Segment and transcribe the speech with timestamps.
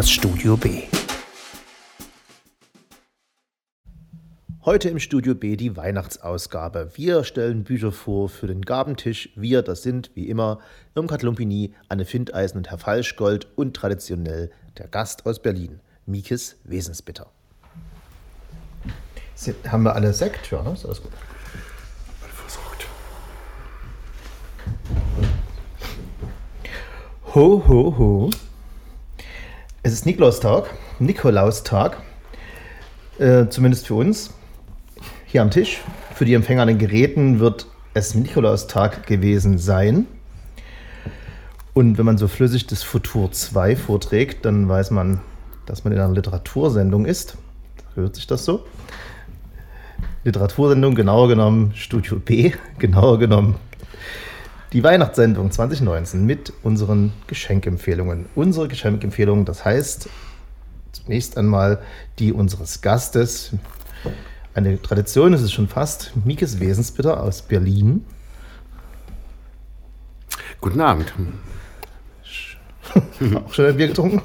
[0.00, 0.84] das Studio B.
[4.64, 6.92] Heute im Studio B die Weihnachtsausgabe.
[6.94, 9.28] Wir stellen Bücher vor für den Gabentisch.
[9.36, 10.60] Wir, das sind wie immer
[10.94, 17.30] Irmgard Lumpini, Anne Findeisen und Herr Falschgold und traditionell der Gast aus Berlin, Mikes Wesensbitter.
[19.68, 20.50] haben wir alle Sekt?
[20.50, 20.72] Ja, ne?
[20.72, 21.12] ist alles gut.
[22.36, 22.86] Versorgt.
[27.34, 28.30] Ho, ho, ho.
[29.82, 30.66] Es ist Nikolaustag,
[30.98, 31.96] Nikolaustag,
[33.18, 34.34] äh, zumindest für uns.
[35.24, 35.80] Hier am Tisch,
[36.14, 40.06] für die Empfänger an den Geräten wird es Nikolaustag gewesen sein.
[41.72, 45.22] Und wenn man so flüssig das Futur 2 vorträgt, dann weiß man,
[45.64, 47.38] dass man in einer Literatursendung ist.
[47.94, 48.66] Hört sich das so?
[50.24, 53.54] Literatursendung, genauer genommen Studio B, genauer genommen
[54.72, 58.26] die Weihnachtssendung 2019 mit unseren Geschenkempfehlungen.
[58.34, 60.08] Unsere Geschenkempfehlungen, das heißt
[60.92, 61.80] zunächst einmal
[62.18, 63.52] die unseres Gastes.
[64.54, 66.12] Eine Tradition ist es schon fast.
[66.24, 68.04] Mikes Wesensbitter aus Berlin.
[70.60, 71.12] Guten Abend.
[73.34, 74.22] Auch schon ein Bier getrunken?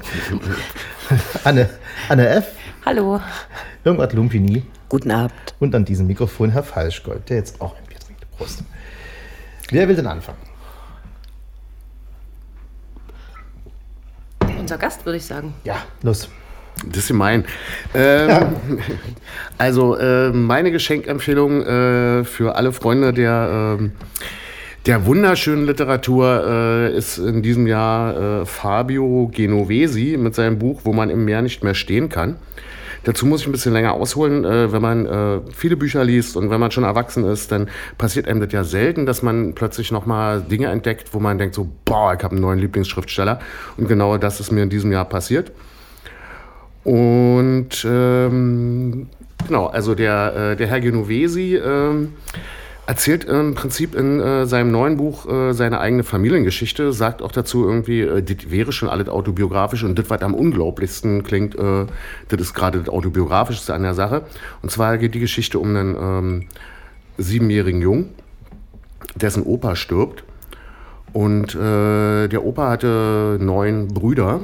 [1.44, 1.70] Anne,
[2.08, 2.52] Anne F.
[2.84, 3.20] Hallo.
[3.84, 4.64] Irmgard Lumpini.
[4.88, 5.54] Guten Abend.
[5.60, 8.30] Und an diesem Mikrofon Herr Falschgold, der jetzt auch ein Bier trinkt.
[8.36, 8.62] Prost.
[9.70, 10.38] Wer will denn anfangen?
[14.58, 15.54] Unser Gast, würde ich sagen.
[15.64, 16.28] Ja, los.
[16.84, 17.44] Das ist gemein.
[17.94, 18.52] Ähm, ja.
[19.58, 23.88] Also äh, meine Geschenkempfehlung äh, für alle Freunde der, äh,
[24.84, 30.92] der wunderschönen Literatur äh, ist in diesem Jahr äh, Fabio Genovesi mit seinem Buch, wo
[30.92, 32.36] man im Meer nicht mehr stehen kann.
[33.06, 34.44] Dazu muss ich ein bisschen länger ausholen.
[34.44, 37.68] Äh, wenn man äh, viele Bücher liest und wenn man schon erwachsen ist, dann
[37.98, 41.68] passiert einem das ja selten, dass man plötzlich nochmal Dinge entdeckt, wo man denkt so,
[41.84, 43.38] boah, ich habe einen neuen Lieblingsschriftsteller.
[43.76, 45.52] Und genau das ist mir in diesem Jahr passiert.
[46.82, 49.08] Und ähm,
[49.46, 52.14] genau, also der, äh, der Herr Genovesi ähm,
[52.86, 57.68] erzählt im Prinzip in äh, seinem neuen Buch äh, seine eigene Familiengeschichte, sagt auch dazu
[57.68, 61.86] irgendwie, äh, das wäre schon alles autobiografisch und das, was am unglaublichsten klingt, äh,
[62.28, 64.22] das ist gerade das autobiografischste an der Sache.
[64.62, 66.46] Und zwar geht die Geschichte um einen ähm,
[67.18, 68.10] siebenjährigen Jungen,
[69.16, 70.22] dessen Opa stirbt.
[71.12, 74.42] Und äh, der Opa hatte neun Brüder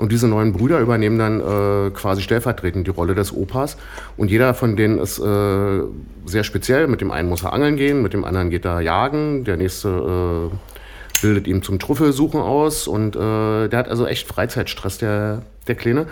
[0.00, 3.76] und diese neuen Brüder übernehmen dann äh, quasi stellvertretend die Rolle des Opas.
[4.16, 5.82] Und jeder von denen ist äh,
[6.24, 6.88] sehr speziell.
[6.88, 10.50] Mit dem einen muss er angeln gehen, mit dem anderen geht er jagen, der nächste
[10.50, 12.88] äh, bildet ihm zum Trüffelsuchen aus.
[12.88, 16.06] Und äh, der hat also echt Freizeitstress, der, der Kleine.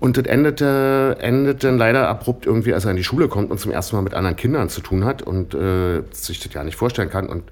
[0.00, 3.58] Und das endete, endet dann leider abrupt irgendwie, als er in die Schule kommt und
[3.58, 6.76] zum ersten Mal mit anderen Kindern zu tun hat und äh, sich das ja nicht
[6.76, 7.28] vorstellen kann.
[7.28, 7.44] Und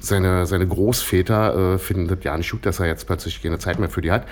[0.00, 3.78] seine, seine Großväter äh, finden das ja nicht gut, dass er jetzt plötzlich keine Zeit
[3.78, 4.24] mehr für die hat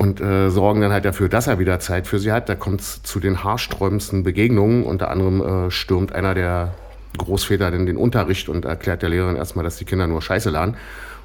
[0.00, 2.48] und äh, sorgen dann halt dafür, dass er wieder Zeit für sie hat.
[2.48, 4.82] Da kommt es zu den haarsträubendsten Begegnungen.
[4.82, 6.72] Unter anderem äh, stürmt einer der
[7.18, 10.78] Großväter in den Unterricht und erklärt der Lehrerin erstmal, dass die Kinder nur Scheiße lernen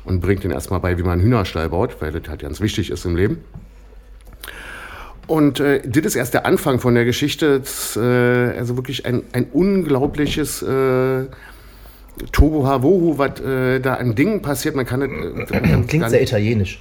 [0.03, 2.91] und bringt ihnen erstmal bei, wie man einen Hühnerstall baut, weil das halt ganz wichtig
[2.91, 3.38] ist im Leben.
[5.25, 7.62] Und äh, das ist erst der Anfang von der Geschichte.
[7.62, 11.28] Das, äh, also wirklich ein, ein unglaubliches äh,
[12.31, 14.76] Tobo Havohu, was äh, da an Dingen passiert.
[14.76, 16.80] Man kann äh, Klingt sehr italienisch.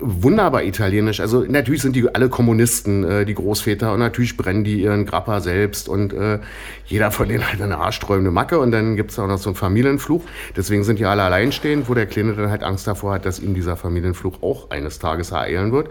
[0.00, 1.20] Wunderbar italienisch.
[1.20, 5.40] Also natürlich sind die alle Kommunisten, äh, die Großväter, und natürlich brennen die ihren Grappa
[5.40, 6.38] selbst und äh,
[6.86, 9.56] jeder von denen hat eine arschträumende Macke und dann gibt es auch noch so einen
[9.56, 10.24] Familienfluch.
[10.56, 13.54] Deswegen sind die alle alleinstehend, wo der Kleine dann halt Angst davor hat, dass ihm
[13.54, 15.88] dieser Familienfluch auch eines Tages ereilen wird.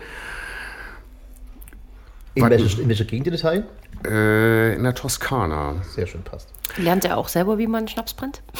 [2.33, 3.63] In, welcher, in welcher Gegend in Italien?
[4.07, 5.75] Äh, in der Toskana.
[5.93, 6.58] Sehr schön passt.
[6.77, 8.41] Lernt er auch selber, wie man Schnaps brennt?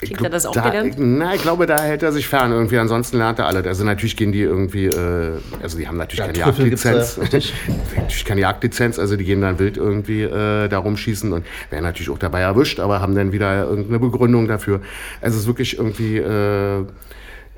[0.00, 0.94] Kriegt er das auch da, gelernt?
[0.96, 2.78] Na, ich glaube, da hält er sich fern irgendwie.
[2.78, 3.64] Ansonsten lernt er alle.
[3.64, 7.16] Also natürlich gehen die irgendwie, äh, also die haben natürlich ja, keine Jagdlizenz.
[7.96, 12.10] natürlich keine Jagdlizenz, also die gehen dann wild irgendwie äh, da rumschießen und werden natürlich
[12.10, 14.82] auch dabei erwischt, aber haben dann wieder irgendeine Begründung dafür.
[15.20, 16.84] Also es ist wirklich irgendwie äh,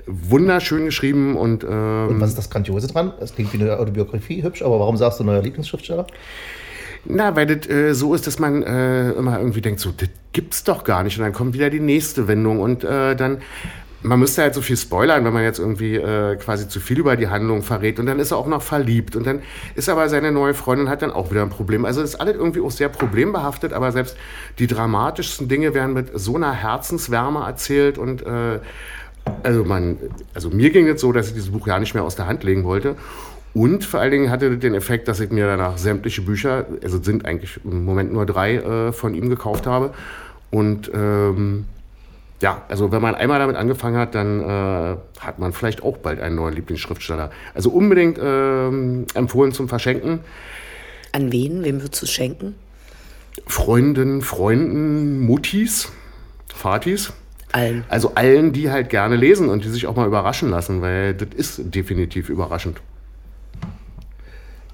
[0.06, 3.12] wunderschön geschrieben und, ähm, und was ist das Grandiose dran?
[3.20, 6.06] Es klingt wie eine Autobiografie, hübsch, aber warum sagst du neuer Lieblingsschriftsteller?
[7.04, 10.64] Na, weil das äh, so ist, dass man äh, immer irgendwie denkt, so, das gibt's
[10.64, 11.18] doch gar nicht.
[11.18, 13.38] Und dann kommt wieder die nächste Wendung und äh, dann
[14.02, 17.16] man müsste halt so viel spoilern, wenn man jetzt irgendwie äh, quasi zu viel über
[17.16, 17.98] die Handlung verrät.
[17.98, 19.14] Und dann ist er auch noch verliebt.
[19.14, 19.42] Und dann
[19.74, 21.84] ist aber seine neue Freundin hat dann auch wieder ein Problem.
[21.84, 24.16] Also ist alles irgendwie auch sehr problembehaftet, aber selbst
[24.58, 28.60] die dramatischsten Dinge werden mit so einer Herzenswärme erzählt und äh,
[29.42, 29.98] also man,
[30.34, 32.42] also mir ging es so, dass ich dieses Buch ja nicht mehr aus der Hand
[32.42, 32.96] legen wollte.
[33.52, 37.26] Und vor allen Dingen hatte den Effekt, dass ich mir danach sämtliche Bücher, also sind
[37.26, 39.92] eigentlich im Moment nur drei äh, von ihm gekauft habe.
[40.50, 41.66] Und ähm,
[42.40, 46.20] ja, also wenn man einmal damit angefangen hat, dann äh, hat man vielleicht auch bald
[46.20, 47.30] einen neuen Lieblingsschriftsteller.
[47.54, 50.20] Also unbedingt ähm, empfohlen zum Verschenken.
[51.12, 51.64] An wen?
[51.64, 52.54] Wem würdest du es schenken?
[53.46, 55.92] Freunden, Freunden, Muttis,
[56.54, 57.12] Vatis.
[57.52, 57.84] Allen.
[57.88, 61.28] Also allen, die halt gerne lesen und die sich auch mal überraschen lassen, weil das
[61.34, 62.80] ist definitiv überraschend.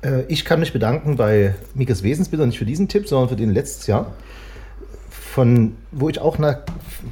[0.02, 3.52] Äh, ich kann mich bedanken bei Mikes Wesensbilder, nicht für diesen Tipp, sondern für den
[3.52, 4.12] letztes Jahr.
[5.10, 6.60] Von, wo ich auch, na,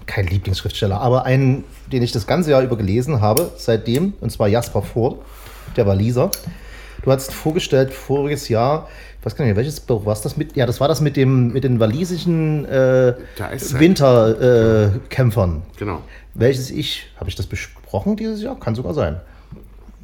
[0.07, 4.49] kein Lieblingsschriftsteller, aber einen, den ich das ganze Jahr über gelesen habe, seitdem, und zwar
[4.49, 5.19] Jasper Ford,
[5.77, 6.31] der Waliser.
[7.03, 8.89] Du hast vorgestellt voriges Jahr,
[9.25, 10.57] ich weiß gar nicht, welches Buch war das mit?
[10.57, 13.15] Ja, das war das mit, dem, mit den walisischen äh.
[13.39, 15.57] Winterkämpfern.
[15.57, 15.79] Äh.
[15.79, 16.03] Genau.
[16.35, 18.59] Welches ich, habe ich das besprochen dieses Jahr?
[18.59, 19.19] Kann sogar sein.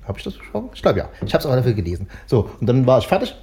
[0.07, 0.71] Habe ich das besprochen?
[0.75, 1.09] Ich glaube ja.
[1.25, 2.09] Ich habe es auch dafür gelesen.
[2.27, 3.35] So, und dann war ich fertig,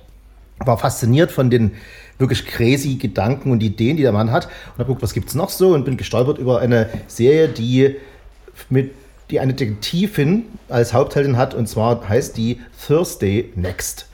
[0.60, 1.72] war fasziniert von den
[2.18, 4.46] wirklich crazy Gedanken und Ideen, die der Mann hat.
[4.46, 7.96] Und habe geguckt, was gibt es noch so und bin gestolpert über eine Serie, die
[8.70, 8.92] mit
[9.30, 14.08] die eine Detektivin als Hauptheldin hat und zwar heißt die Thursday Next.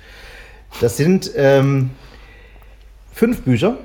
[0.81, 1.91] Das sind ähm,
[3.11, 3.77] fünf Bücher.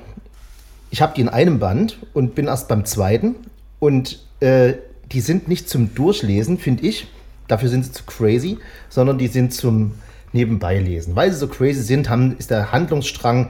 [0.89, 3.35] Ich habe die in einem Band und bin erst beim zweiten.
[3.79, 4.73] Und äh,
[5.11, 7.07] die sind nicht zum Durchlesen, finde ich.
[7.49, 9.95] Dafür sind sie zu crazy, sondern die sind zum
[10.31, 11.15] Nebenbeilesen.
[11.15, 13.49] Weil sie so crazy sind, haben, ist der Handlungsstrang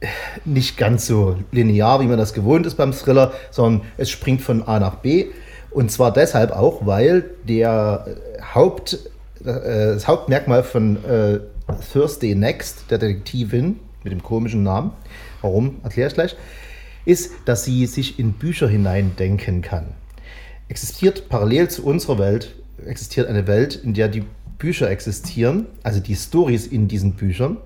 [0.00, 0.06] äh,
[0.44, 4.62] nicht ganz so linear, wie man das gewohnt ist beim Thriller, sondern es springt von
[4.64, 5.26] A nach B.
[5.70, 8.16] Und zwar deshalb auch, weil der
[8.54, 8.98] Haupt,
[9.40, 11.38] äh, das Hauptmerkmal von äh,
[11.92, 14.90] Thursday Next, der Detektivin mit dem komischen Namen,
[15.40, 16.36] warum, erkläre ich gleich,
[17.04, 19.94] ist, dass sie sich in Bücher hineindenken kann.
[20.68, 22.54] Existiert parallel zu unserer Welt,
[22.86, 24.24] existiert eine Welt, in der die
[24.58, 27.56] Bücher existieren, also die Stories in diesen Büchern.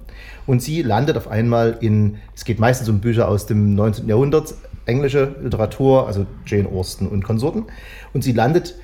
[0.46, 4.08] Und sie landet auf einmal in, es geht meistens um Bücher aus dem 19.
[4.08, 4.54] Jahrhundert,
[4.86, 7.64] englische Literatur, also Jane Austen und Konsorten.
[8.12, 8.76] Und sie landet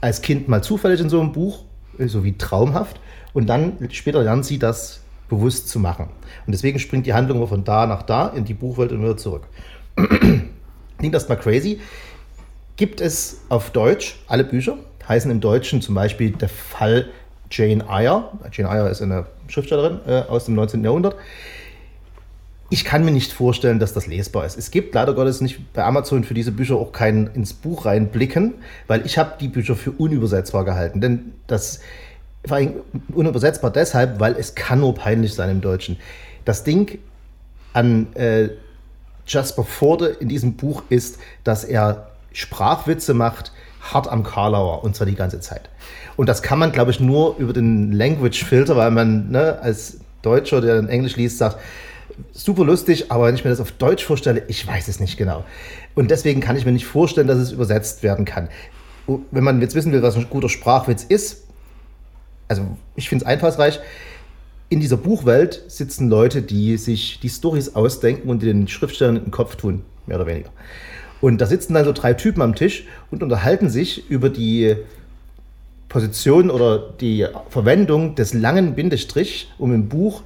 [0.00, 1.64] als Kind mal zufällig in so einem Buch,
[1.98, 3.00] so wie traumhaft.
[3.32, 6.08] Und dann später lernt sie das bewusst zu machen.
[6.46, 9.46] Und deswegen springt die Handlung von da nach da in die Buchwelt und wieder zurück.
[10.98, 11.80] Klingt erstmal crazy.
[12.76, 14.76] Gibt es auf Deutsch alle Bücher,
[15.08, 17.06] heißen im Deutschen zum Beispiel der Fall
[17.50, 18.30] Jane Eyre.
[18.52, 20.82] Jane Eyre ist eine Schriftstellerin äh, aus dem 19.
[20.82, 21.16] Jahrhundert.
[22.70, 24.58] Ich kann mir nicht vorstellen, dass das lesbar ist.
[24.58, 28.54] Es gibt leider Gottes nicht bei Amazon für diese Bücher auch kein ins Buch reinblicken,
[28.86, 31.00] weil ich habe die Bücher für unübersetzbar gehalten.
[31.00, 31.80] Denn das
[32.46, 32.74] vor allem
[33.12, 35.98] unübersetzbar deshalb, weil es kann nur peinlich sein im Deutschen.
[36.44, 36.98] Das Ding
[37.72, 38.48] an äh,
[39.26, 43.52] Jasper Forde in diesem Buch ist, dass er Sprachwitze macht,
[43.92, 45.68] hart am Karlauer und zwar die ganze Zeit.
[46.16, 50.60] Und das kann man, glaube ich, nur über den Language-Filter, weil man ne, als Deutscher,
[50.60, 51.58] der in Englisch liest, sagt,
[52.32, 55.44] super lustig, aber wenn ich mir das auf Deutsch vorstelle, ich weiß es nicht genau.
[55.94, 58.48] Und deswegen kann ich mir nicht vorstellen, dass es übersetzt werden kann.
[59.06, 61.44] Wenn man jetzt wissen will, was ein guter Sprachwitz ist,
[62.48, 62.62] also
[62.96, 63.80] ich finde es einfallsreich,
[64.68, 69.24] in dieser Buchwelt sitzen Leute, die sich die Stories ausdenken und die den Schriftstellern in
[69.24, 70.50] den Kopf tun, mehr oder weniger.
[71.24, 74.76] Und da sitzen dann so drei Typen am Tisch und unterhalten sich über die
[75.88, 80.20] Position oder die Verwendung des langen Bindestrich, um im Buch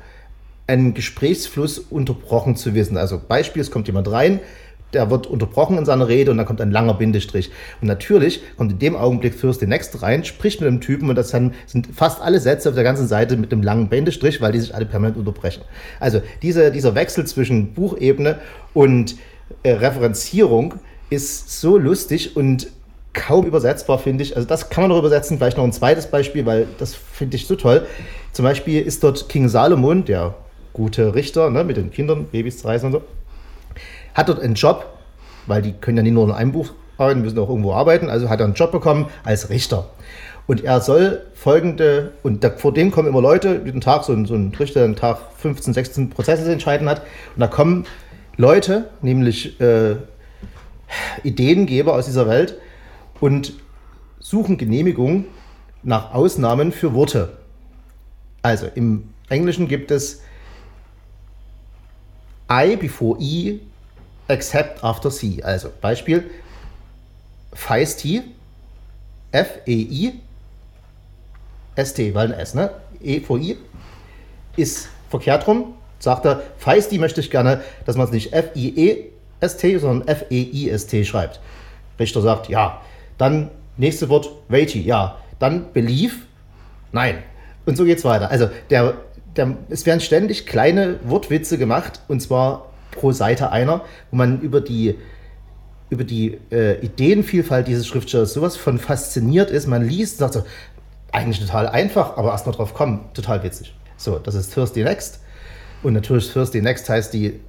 [0.67, 2.97] einen Gesprächsfluss unterbrochen zu wissen.
[2.97, 4.41] Also Beispiel, es kommt jemand rein,
[4.93, 7.53] der wird unterbrochen in seiner Rede und dann kommt ein langer Bindestrich.
[7.81, 11.15] Und natürlich kommt in dem Augenblick Fürst den Next rein, spricht mit dem Typen und
[11.15, 11.55] das sind
[11.95, 14.85] fast alle Sätze auf der ganzen Seite mit dem langen Bindestrich, weil die sich alle
[14.85, 15.63] permanent unterbrechen.
[16.01, 18.41] Also diese, dieser Wechsel zwischen Buchebene
[18.75, 19.15] und
[19.63, 20.75] äh, Referenzierung
[21.11, 22.69] ist so lustig und
[23.13, 24.37] kaum übersetzbar, finde ich.
[24.37, 25.39] Also das kann man noch übersetzen.
[25.39, 27.87] Vielleicht noch ein zweites Beispiel, weil das finde ich so toll.
[28.33, 30.35] Zum Beispiel ist dort King Salomon, der
[30.73, 33.03] gute Richter, ne, mit den Kindern, Babys zu reisen und so,
[34.15, 34.87] hat dort einen Job,
[35.47, 38.29] weil die können ja nicht nur in einem Buch arbeiten, müssen auch irgendwo arbeiten, also
[38.29, 39.89] hat er einen Job bekommen als Richter.
[40.47, 44.25] Und er soll folgende, und da, vor dem kommen immer Leute, jeden Tag, so ein,
[44.25, 47.03] so ein Richter, einen Tag 15, 16 Prozesse entscheiden hat,
[47.35, 47.85] und da kommen
[48.37, 49.97] Leute, nämlich äh,
[51.23, 52.59] Ideengeber aus dieser Welt,
[53.21, 53.55] und
[54.21, 55.27] suchen Genehmigung
[55.83, 57.37] nach Ausnahmen für Worte.
[58.43, 60.23] Also im Englischen gibt es
[62.51, 63.61] I before E
[64.29, 65.43] except after C.
[65.43, 66.31] Also Beispiel
[67.53, 68.23] Feisty,
[69.33, 70.21] F-E-I,
[71.75, 72.71] S-T, weil ein S, ne?
[73.03, 73.57] E vor I
[74.57, 75.75] ist verkehrt rum.
[75.99, 78.33] Sagt er, Feisty möchte ich gerne, dass man es nicht
[79.41, 81.41] F-I-E-S-T, sondern F-E-I-S-T schreibt.
[81.99, 82.81] Richter sagt, ja.
[83.17, 85.19] Dann nächste Wort, weighty, ja.
[85.39, 86.27] Dann belief,
[86.93, 87.23] nein.
[87.67, 88.31] Und so geht's weiter.
[88.31, 88.95] Also der,
[89.37, 94.61] der, es werden ständig kleine Wortwitze gemacht und zwar pro Seite einer, wo man über
[94.61, 94.97] die
[95.91, 99.67] über die äh, Ideenvielfalt dieses Schriftstellers sowas von fasziniert ist.
[99.67, 100.45] Man liest und sagt so,
[101.13, 103.75] eigentlich total einfach, aber erst mal drauf kommen, total witzig.
[103.97, 105.21] So, das ist Thursday Next.
[105.83, 107.41] Und natürlich Thursday Next heißt die,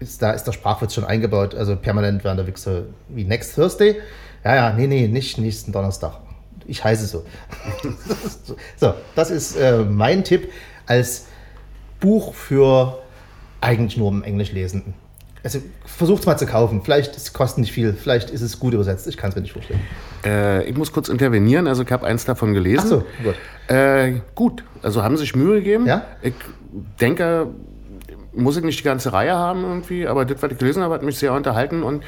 [0.00, 3.54] ist, da ist der Sprachwitz schon eingebaut, also permanent werden da wirklich so wie Next
[3.54, 3.96] Thursday.
[4.44, 6.12] Ja, ja, nee, nee, nicht nächsten Donnerstag.
[6.66, 7.24] Ich heiße so.
[8.76, 10.50] so, das ist äh, mein Tipp
[10.86, 11.26] als
[12.00, 12.98] Buch für
[13.60, 14.94] eigentlich nur im Englisch Lesenden.
[15.44, 16.82] Also versucht es mal zu kaufen.
[16.82, 19.06] Vielleicht es kostet nicht viel, vielleicht ist es gut übersetzt.
[19.06, 19.80] Ich kann es mir nicht vorstellen.
[20.24, 22.84] Äh, ich muss kurz intervenieren, also ich habe eins davon gelesen.
[22.84, 23.34] Ach so, gut.
[23.68, 25.86] Äh, gut, also haben sich Mühe gegeben.
[25.86, 26.06] Ja?
[26.22, 26.34] Ich
[27.00, 27.48] denke,
[28.38, 31.02] muss ich nicht die ganze Reihe haben irgendwie, aber das, was ich gelesen habe, hat
[31.02, 32.04] mich sehr unterhalten und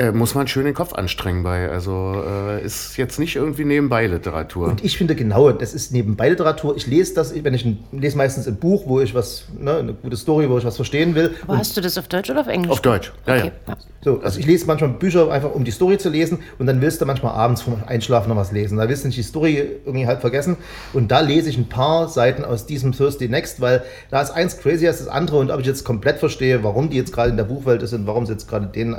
[0.00, 1.68] äh, muss man schön den Kopf anstrengen bei.
[1.68, 4.68] Also äh, ist jetzt nicht irgendwie nebenbei Literatur.
[4.68, 6.74] Und ich finde genau, das ist nebenbei Literatur.
[6.76, 9.92] Ich lese das, wenn ich ein, lese meistens ein Buch, wo ich was, ne, eine
[9.92, 11.34] gute Story, wo ich was verstehen will.
[11.46, 12.70] Aber hast du das auf Deutsch oder auf Englisch?
[12.70, 13.52] Auf Deutsch, ja, Okay.
[13.68, 13.76] ja.
[14.02, 17.02] So, also ich lese manchmal Bücher einfach, um die Story zu lesen und dann willst
[17.02, 18.78] du manchmal abends vom Einschlafen noch was lesen.
[18.78, 20.56] Da willst du nicht die Story irgendwie halb vergessen
[20.94, 24.56] und da lese ich ein paar Seiten aus diesem Thursday Next, weil da ist eins
[24.56, 27.36] crazy als das andere und ob ich jetzt komplett verstehe, warum die jetzt gerade in
[27.36, 28.96] der Buchwelt ist und warum sie jetzt gerade den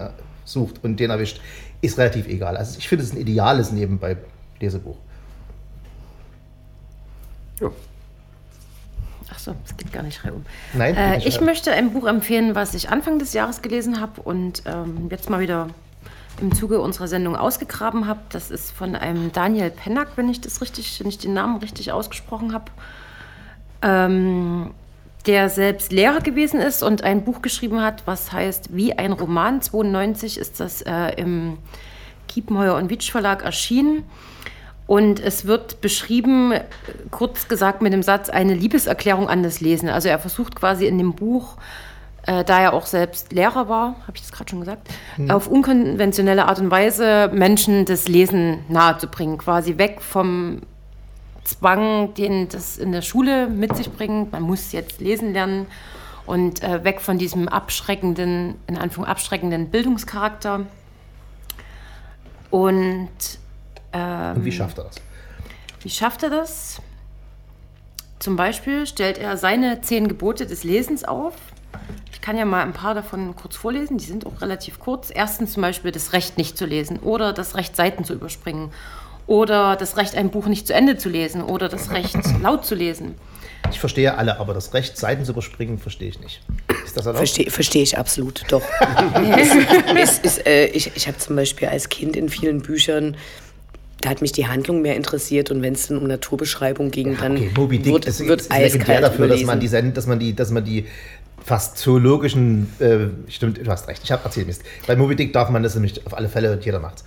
[0.52, 1.42] sucht und den erwischt,
[1.82, 2.58] ist relativ egal.
[2.58, 4.18] Also ich finde es ein ideales nebenbei
[4.60, 4.98] Lesebuch.
[7.60, 7.70] Ja.
[9.34, 10.46] Ach so, es geht gar nicht reihum.
[10.74, 11.46] Nein, geht Äh, nicht ich reihum.
[11.46, 15.40] möchte ein Buch empfehlen, was ich Anfang des Jahres gelesen habe und ähm, jetzt mal
[15.40, 15.70] wieder
[16.40, 18.20] im Zuge unserer Sendung ausgegraben habe.
[18.30, 21.92] Das ist von einem Daniel Pennack, wenn ich das richtig, wenn ich den Namen richtig
[21.92, 22.66] ausgesprochen habe.
[23.84, 24.72] Ähm,
[25.24, 29.62] der selbst Lehrer gewesen ist und ein Buch geschrieben hat, was heißt Wie ein Roman.
[29.62, 31.58] 92 ist das äh, im
[32.28, 34.04] Kiepenheuer und Witsch Verlag erschienen.
[34.88, 36.54] Und es wird beschrieben,
[37.12, 39.90] kurz gesagt mit dem Satz, eine Liebeserklärung an das Lesen.
[39.90, 41.56] Also er versucht quasi in dem Buch,
[42.26, 44.90] äh, da er auch selbst Lehrer war, habe ich das gerade schon gesagt,
[45.30, 49.38] auf unkonventionelle Art und Weise Menschen das Lesen nahezubringen.
[49.38, 50.62] Quasi weg vom
[51.44, 54.32] Zwang, den das in der Schule mit sich bringt.
[54.32, 55.66] Man muss jetzt lesen lernen
[56.26, 60.66] und äh, weg von diesem abschreckenden, in Anführung abschreckenden Bildungscharakter.
[62.50, 63.10] Und
[63.94, 64.96] Und wie schafft er das?
[65.82, 66.82] wie schafft er das?
[68.20, 71.34] Zum Beispiel stellt er seine zehn Gebote des Lesens auf.
[72.14, 75.10] Ich kann ja mal ein paar davon kurz vorlesen, die sind auch relativ kurz.
[75.12, 78.72] Erstens zum Beispiel das Recht nicht zu lesen oder das Recht Seiten zu überspringen
[79.28, 82.76] oder das Recht ein Buch nicht zu Ende zu lesen oder das Recht laut zu
[82.76, 83.16] lesen.
[83.70, 86.42] Ich verstehe alle, aber das Recht, Seiten zu überspringen, verstehe ich nicht.
[86.84, 87.20] Ist das erlaubt?
[87.20, 88.64] Verstehe versteh ich absolut, doch.
[89.38, 89.50] es,
[89.96, 93.16] es ist, äh, ich ich habe zum Beispiel als Kind in vielen Büchern,
[94.02, 97.38] da hat mich die Handlung mehr interessiert und wenn es dann um Naturbeschreibung ging, dann
[97.38, 99.48] Okay, Moby Dick wird, ist, wird ist legendär eiskalt dafür, dass überlesen.
[99.48, 100.86] man, die, dass, man die, dass man die
[101.46, 104.64] fast zoologischen, äh, stimmt, du hast recht, ich habe erzählt Mist.
[104.88, 107.04] Bei Moby Dick darf man das nämlich auf alle Fälle und jeder macht's.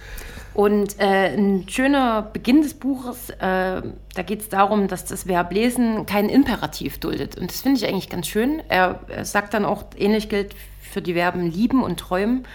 [0.54, 5.52] Und äh, ein schöner Beginn des Buches, äh, da geht es darum, dass das Verb
[5.52, 7.36] lesen keinen Imperativ duldet.
[7.36, 8.62] Und das finde ich eigentlich ganz schön.
[8.68, 12.46] Er, er sagt dann auch, ähnlich gilt für die Verben lieben und träumen.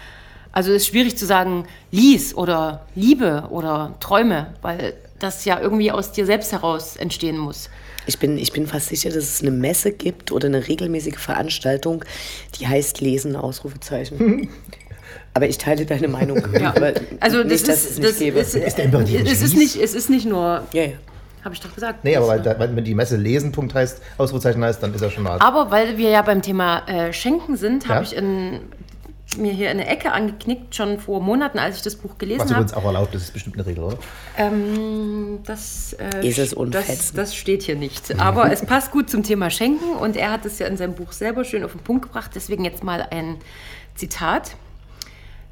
[0.54, 5.92] Also es ist schwierig zu sagen, lies oder liebe oder träume, weil das ja irgendwie
[5.92, 7.70] aus dir selbst heraus entstehen muss.
[8.08, 12.06] Ich bin, ich bin fast sicher, dass es eine Messe gibt oder eine regelmäßige Veranstaltung,
[12.58, 14.50] die heißt Lesen, Ausrufezeichen.
[15.40, 16.44] Aber ich teile deine Meinung.
[16.66, 16.92] Aber
[17.22, 18.40] Also das nicht, dass ist, es nicht das gäbe.
[18.40, 18.78] ist, Ist
[19.32, 20.92] es ist nicht, es ist nicht nur, ja, ja.
[21.46, 22.04] habe ich doch gesagt.
[22.04, 25.10] Nee, aber weil, da- wenn die Messe lesen, Punkt heißt, Ausrufezeichen heißt, dann ist er
[25.12, 25.40] schon mal.
[25.40, 27.96] Aber weil wir ja beim Thema äh, Schenken sind, Ja.
[27.96, 28.60] habe ich in,
[29.38, 32.74] mir hier eine Ecke angeknickt, schon vor Monaten, als ich das Buch Was gelesen übrigens
[32.74, 32.82] habe.
[32.84, 33.98] auch erlaubt ist, ist bestimmt eine Regel, oder?
[34.38, 38.20] Ähm, das, äh, Ist es das, das steht hier nicht.
[38.20, 41.14] Aber es passt gut zum Thema Schenken und er hat es ja in seinem Buch
[41.14, 42.32] selber schön auf den Punkt gebracht.
[42.36, 43.38] Deswegen jetzt mal ein
[43.96, 44.52] Zitat.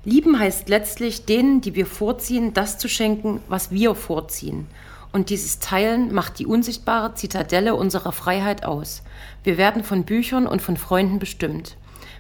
[0.08, 4.66] Lieben heißt letztlich denen, die wir vorziehen, das zu schenken, was wir vorziehen.
[5.12, 9.04] Und dieses Teilen macht die unsichtbare Zitadelle unserer Freiheit aus.
[9.44, 11.76] Wir werden von Büchern und von Freunden bestimmt.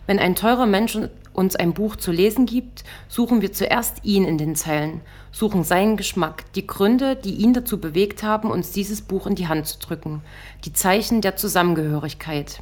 [0.05, 0.99] Wenn ein teurer Mensch
[1.31, 4.99] uns ein Buch zu lesen gibt, suchen wir zuerst ihn in den Zeilen,
[5.31, 9.47] suchen seinen Geschmack, die Gründe, die ihn dazu bewegt haben, uns dieses Buch in die
[9.47, 10.23] Hand zu drücken,
[10.65, 12.59] die Zeichen der Zusammengehörigkeit.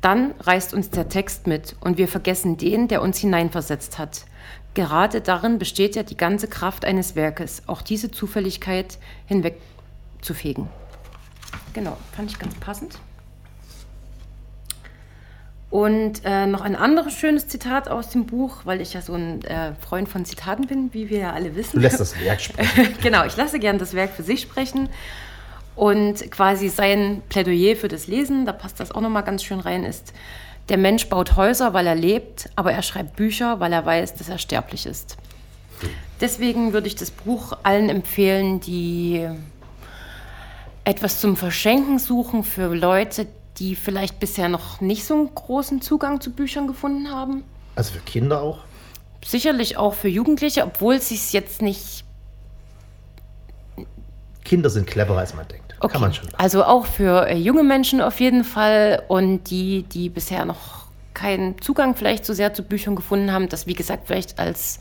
[0.00, 4.24] Dann reißt uns der Text mit und wir vergessen den, der uns hineinversetzt hat.
[4.74, 10.68] Gerade darin besteht ja die ganze Kraft eines Werkes, auch diese Zufälligkeit hinwegzufegen.
[11.74, 12.98] Genau, fand ich ganz passend.
[15.72, 19.42] Und äh, noch ein anderes schönes Zitat aus dem Buch, weil ich ja so ein
[19.44, 21.76] äh, Freund von Zitaten bin, wie wir ja alle wissen.
[21.76, 22.94] Du lässt das Werk sprechen.
[23.02, 24.90] genau, ich lasse gern das Werk für sich sprechen.
[25.74, 29.84] Und quasi sein Plädoyer für das Lesen, da passt das auch nochmal ganz schön rein,
[29.84, 30.12] ist,
[30.68, 34.28] der Mensch baut Häuser, weil er lebt, aber er schreibt Bücher, weil er weiß, dass
[34.28, 35.16] er sterblich ist.
[36.20, 39.28] Deswegen würde ich das Buch allen empfehlen, die
[40.84, 43.26] etwas zum Verschenken suchen für Leute,
[43.58, 47.44] die vielleicht bisher noch nicht so einen großen Zugang zu Büchern gefunden haben.
[47.74, 48.60] Also für Kinder auch?
[49.24, 52.04] Sicherlich auch für Jugendliche, obwohl es sich jetzt nicht.
[54.52, 55.74] Kinder sind cleverer, als man denkt.
[55.80, 55.92] Okay.
[55.92, 56.26] Kann man schon.
[56.26, 56.36] sagen.
[56.36, 61.58] Also auch für äh, junge Menschen auf jeden Fall und die, die bisher noch keinen
[61.62, 64.78] Zugang vielleicht so sehr zu Büchern gefunden haben, das wie gesagt vielleicht als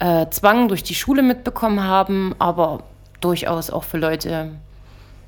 [0.00, 2.82] äh, Zwang durch die Schule mitbekommen haben, aber
[3.20, 4.50] durchaus auch für Leute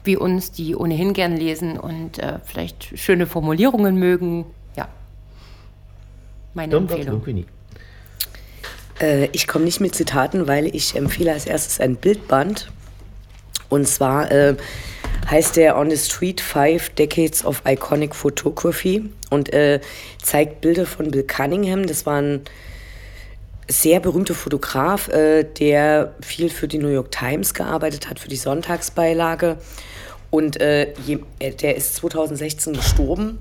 [0.03, 4.47] wie uns, die ohnehin gern lesen und äh, vielleicht schöne Formulierungen mögen.
[4.75, 4.89] Ja,
[6.55, 7.45] meine Irmgard Empfehlung.
[9.01, 12.73] Äh, ich komme nicht mit Zitaten, weil ich empfehle als erstes ein Bildband.
[13.71, 14.57] Und zwar äh,
[15.31, 19.81] heißt der On the Street Five Decades of Iconic Photography und äh,
[20.23, 21.87] zeigt Bilder von Bill Cunningham.
[21.87, 22.43] Das war ein
[23.69, 28.37] sehr berühmter Fotograf, äh, der viel für die New York Times gearbeitet hat, für die
[28.37, 29.57] Sonntagsbeilage.
[30.31, 30.93] Und äh,
[31.39, 33.39] äh, der ist 2016 gestorben.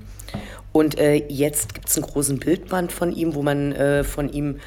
[0.72, 4.60] Und äh, jetzt gibt es einen großen Bildband von ihm, wo man äh, von ihm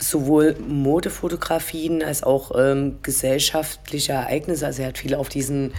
[0.00, 5.72] sowohl Modefotografien als auch ähm, gesellschaftliche Ereignisse, also er hat viel auf diesen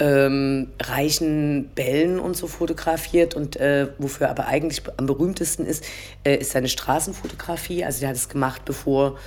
[0.00, 5.84] ähm, reichen Bällen und so fotografiert und äh, wofür er aber eigentlich am berühmtesten ist,
[6.24, 7.84] äh, ist seine Straßenfotografie.
[7.84, 9.18] Also der hat es gemacht, bevor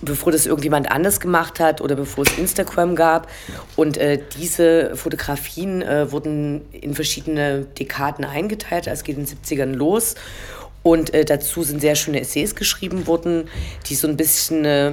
[0.00, 3.28] bevor das irgendjemand anders gemacht hat oder bevor es Instagram gab.
[3.76, 8.86] Und äh, diese Fotografien äh, wurden in verschiedene Dekaden eingeteilt.
[8.88, 10.14] Also es geht in den 70ern los.
[10.82, 13.48] Und äh, dazu sind sehr schöne Essays geschrieben worden,
[13.86, 14.92] die so ein bisschen äh,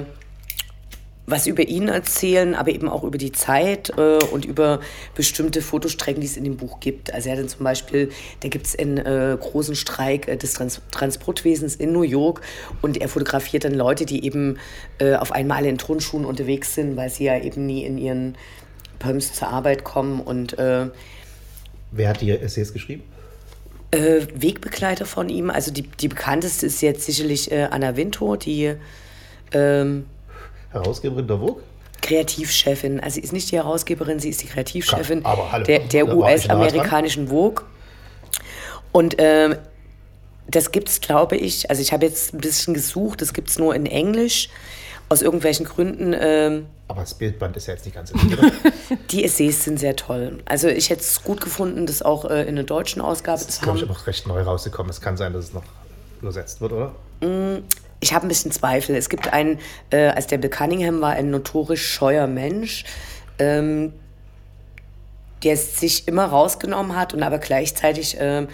[1.26, 4.80] was über ihn erzählen, aber eben auch über die Zeit äh, und über
[5.14, 7.12] bestimmte Fotostrecken, die es in dem Buch gibt.
[7.12, 10.54] Also er hat dann zum Beispiel, da gibt es einen äh, großen Streik äh, des
[10.54, 12.42] Trans Transportwesens in New York
[12.80, 14.58] und er fotografiert dann Leute, die eben
[14.98, 18.36] äh, auf einmal in Turnschuhen unterwegs sind, weil sie ja eben nie in ihren
[18.98, 20.88] Pumps zur Arbeit kommen und äh,
[21.90, 23.02] Wer hat die Essays geschrieben?
[23.90, 25.50] Äh, Wegbegleiter von ihm.
[25.50, 28.74] Also die, die bekannteste ist jetzt sicherlich äh, Anna Wintour, die
[29.52, 30.06] ähm,
[30.70, 31.62] Herausgeberin der Vogue?
[32.02, 33.00] Kreativchefin.
[33.00, 36.14] Also sie ist nicht die Herausgeberin, sie ist die Kreativchefin Ja, aber hallo, der, der
[36.14, 37.64] US-amerikanischen Vogue.
[38.92, 39.56] Und ähm,
[40.48, 43.58] das gibt es, glaube ich, also ich habe jetzt ein bisschen gesucht, das gibt es
[43.58, 44.48] nur in Englisch.
[45.08, 46.14] Aus irgendwelchen Gründen.
[46.18, 48.50] Ähm, Aber das Bildband ist ja jetzt nicht ganz oder?
[49.10, 50.38] die Essays sind sehr toll.
[50.46, 53.54] Also ich hätte es gut gefunden, das auch äh, in der deutschen Ausgabe Das ist,
[53.56, 53.90] zu glaube ich, haben.
[53.90, 54.90] aber auch recht neu rausgekommen.
[54.90, 55.62] Es kann sein, dass es noch
[56.20, 56.92] übersetzt wird, oder?
[58.00, 58.96] Ich habe ein bisschen Zweifel.
[58.96, 59.58] Es gibt einen,
[59.90, 62.84] äh, als der Bill Cunningham war, ein notorisch scheuer Mensch,
[63.38, 63.92] ähm,
[65.44, 68.48] der es sich immer rausgenommen hat und aber gleichzeitig ähm,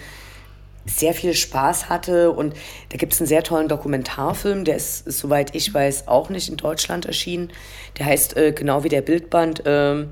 [0.85, 2.31] sehr viel Spaß hatte.
[2.31, 2.53] Und
[2.89, 6.57] da gibt es einen sehr tollen Dokumentarfilm, der ist, soweit ich weiß, auch nicht in
[6.57, 7.51] Deutschland erschienen.
[7.97, 10.09] Der heißt äh, genau wie der Bildband ähm,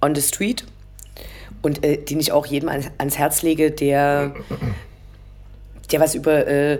[0.00, 0.64] On the Street.
[1.62, 4.34] Und äh, den ich auch jedem ans, ans Herz lege, der,
[5.90, 6.78] der was über äh,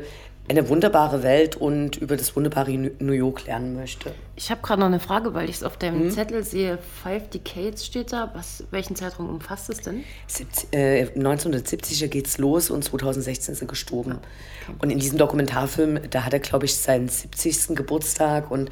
[0.49, 4.15] eine wunderbare Welt und über das wunderbare New York lernen möchte.
[4.35, 6.79] Ich habe gerade noch eine Frage, weil ich es auf deinem Zettel sehe.
[7.03, 8.31] Five Decades steht da.
[8.35, 10.05] Was, welchen Zeitraum umfasst es denn?
[10.27, 14.19] 70, äh, 1970er geht's los und 2016 ist er gestorben.
[14.81, 17.77] Und in diesem Dokumentarfilm, da hat er, glaube ich, seinen 70.
[17.77, 18.71] Geburtstag und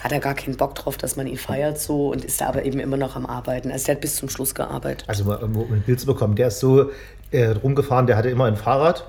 [0.00, 2.64] hat er gar keinen Bock drauf, dass man ihn feiert so und ist da aber
[2.64, 3.72] eben immer noch am Arbeiten.
[3.72, 5.08] Also der hat bis zum Schluss gearbeitet.
[5.08, 6.90] Also, um um ein Bild zu bekommen, der ist so
[7.32, 9.08] äh, rumgefahren, der hatte immer ein Fahrrad,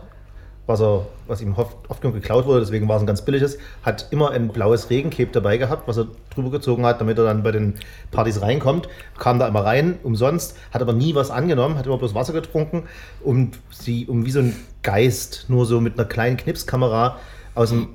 [0.67, 3.58] was, er, was ihm oft, oft genug geklaut wurde, deswegen war es ein ganz billiges,
[3.84, 7.41] hat immer ein blaues Regencape dabei gehabt, was er drüber gezogen hat, damit er dann
[7.41, 7.75] bei den
[8.12, 8.89] Partys reinkommt.
[9.17, 12.84] Kam da immer rein, umsonst, hat aber nie was angenommen, hat immer bloß Wasser getrunken
[13.23, 17.17] und sie, um wie so ein Geist, nur so mit einer kleinen Knipskamera
[17.56, 17.89] aus dem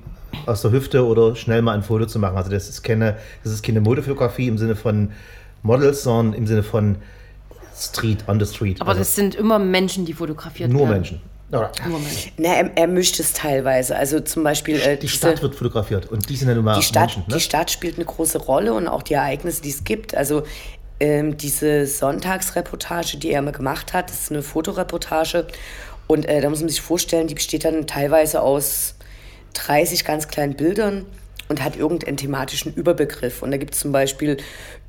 [0.47, 2.35] aus der Hüfte oder schnell mal ein Foto zu machen.
[2.37, 5.11] Also das ist keine, das ist keine Modefotografie im Sinne von
[5.61, 6.97] Models, sondern im Sinne von
[7.75, 8.81] Street, on the Street.
[8.81, 10.91] Aber also das sind immer Menschen, die fotografiert nur werden.
[10.93, 11.21] Menschen.
[12.37, 13.95] Na, er, er mischt es teilweise.
[13.95, 16.75] Also zum Beispiel äh, Die diese- Stadt wird fotografiert und die sind ja nun mal
[16.75, 17.23] die Stadt, Menschen.
[17.27, 17.35] Ne?
[17.35, 20.15] die Stadt spielt eine große Rolle und auch die Ereignisse, die es gibt.
[20.15, 20.43] Also
[20.99, 25.47] ähm, diese Sonntagsreportage, die er mal gemacht hat, das ist eine Fotoreportage.
[26.07, 28.95] Und äh, da muss man sich vorstellen, die besteht dann teilweise aus
[29.53, 31.05] 30 ganz kleinen Bildern
[31.53, 33.43] und hat irgendeinen thematischen Überbegriff.
[33.43, 34.37] Und da gibt es zum Beispiel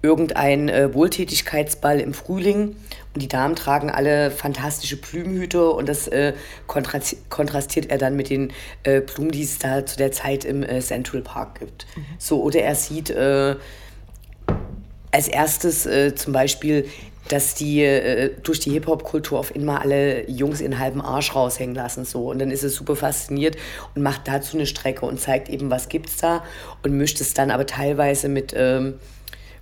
[0.01, 2.77] irgendeinen äh, Wohltätigkeitsball im Frühling
[3.13, 6.33] und die Damen tragen alle fantastische Blumenhüte und das äh,
[6.67, 8.51] kontras kontrastiert er dann mit den
[8.83, 11.87] äh, Blumen, die es da zu der Zeit im äh, Central Park gibt.
[12.19, 13.57] So, oder er sieht äh,
[15.13, 16.89] als erstes äh, zum Beispiel
[17.29, 22.05] dass die äh, durch die Hip-Hop-Kultur auf einmal alle Jungs ihren halben Arsch raushängen lassen.
[22.05, 22.31] So.
[22.31, 23.57] Und dann ist es super fasziniert
[23.95, 26.45] und macht dazu eine Strecke und zeigt eben, was gibt's da
[26.83, 28.95] und mischt es dann aber teilweise mit ähm,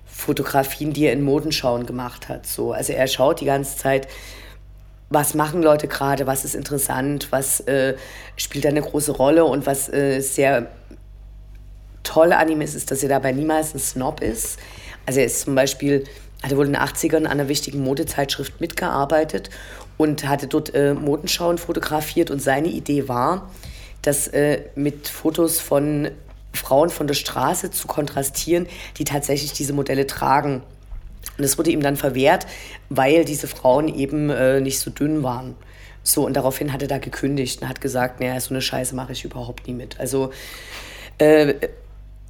[0.05, 2.47] Fotografien, die er in Modenschauen gemacht hat.
[2.47, 2.73] So.
[2.73, 4.09] Also er schaut die ganze Zeit,
[5.09, 7.95] was machen Leute gerade, was ist interessant, was äh,
[8.37, 10.69] spielt da eine große Rolle und was äh, sehr
[12.03, 14.59] toll an ihm ist, ist, dass er dabei niemals ein Snob ist.
[15.07, 16.05] Also er ist zum Beispiel,
[16.43, 19.51] hat er wohl in den 80ern an einer wichtigen Modezeitschrift mitgearbeitet
[19.97, 23.51] und hatte dort äh, Modenschauen fotografiert und seine Idee war,
[24.03, 26.11] das äh, mit Fotos von
[26.53, 28.67] Frauen von der Straße zu kontrastieren,
[28.99, 30.63] die tatsächlich diese Modelle tragen.
[31.39, 32.47] Und es wurde ihm dann verwehrt,
[32.89, 35.55] weil diese Frauen eben äh, nicht so dünn waren.
[36.03, 39.13] So, und daraufhin hat er da gekündigt und hat gesagt, naja, so eine Scheiße mache
[39.13, 40.01] ich überhaupt nie mit.
[40.01, 40.33] Also,
[41.19, 41.55] äh,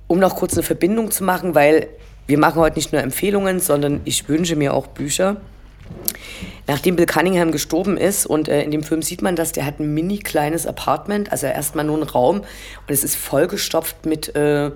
[0.06, 1.88] um noch kurz eine Verbindung zu machen, weil
[2.26, 5.36] wir machen heute nicht nur Empfehlungen, sondern ich wünsche mir auch Bücher.
[6.66, 9.80] Nachdem Bill Cunningham gestorben ist und äh, in dem Film sieht man das, der hat
[9.80, 12.46] ein mini kleines Apartment, also erstmal nur ein Raum und
[12.88, 14.70] es ist vollgestopft mit äh,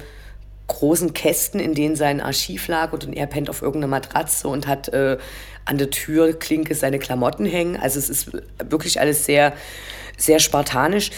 [0.66, 4.88] großen Kästen, in denen sein Archiv lag und er pennt auf irgendeiner Matratze und hat
[4.88, 5.16] äh,
[5.64, 7.76] an der Türklinke seine Klamotten hängen.
[7.76, 8.32] Also es ist
[8.64, 9.52] wirklich alles sehr,
[10.16, 11.10] sehr spartanisch.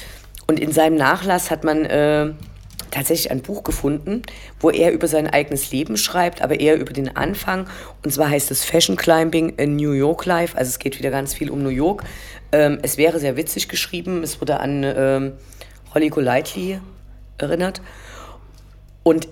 [0.47, 2.33] Und in seinem Nachlass hat man äh,
[2.91, 4.23] tatsächlich ein Buch gefunden,
[4.61, 7.67] wo er über sein eigenes Leben schreibt, aber eher über den Anfang.
[8.05, 10.57] Und zwar heißt es Fashion Climbing in New York Life.
[10.57, 12.05] Also es geht wieder ganz viel um New York.
[12.53, 14.23] Ähm, es wäre sehr witzig geschrieben.
[14.23, 15.33] Es wurde an ähm,
[15.95, 16.81] Holly Golightly
[17.39, 17.81] erinnert.
[19.03, 19.29] Und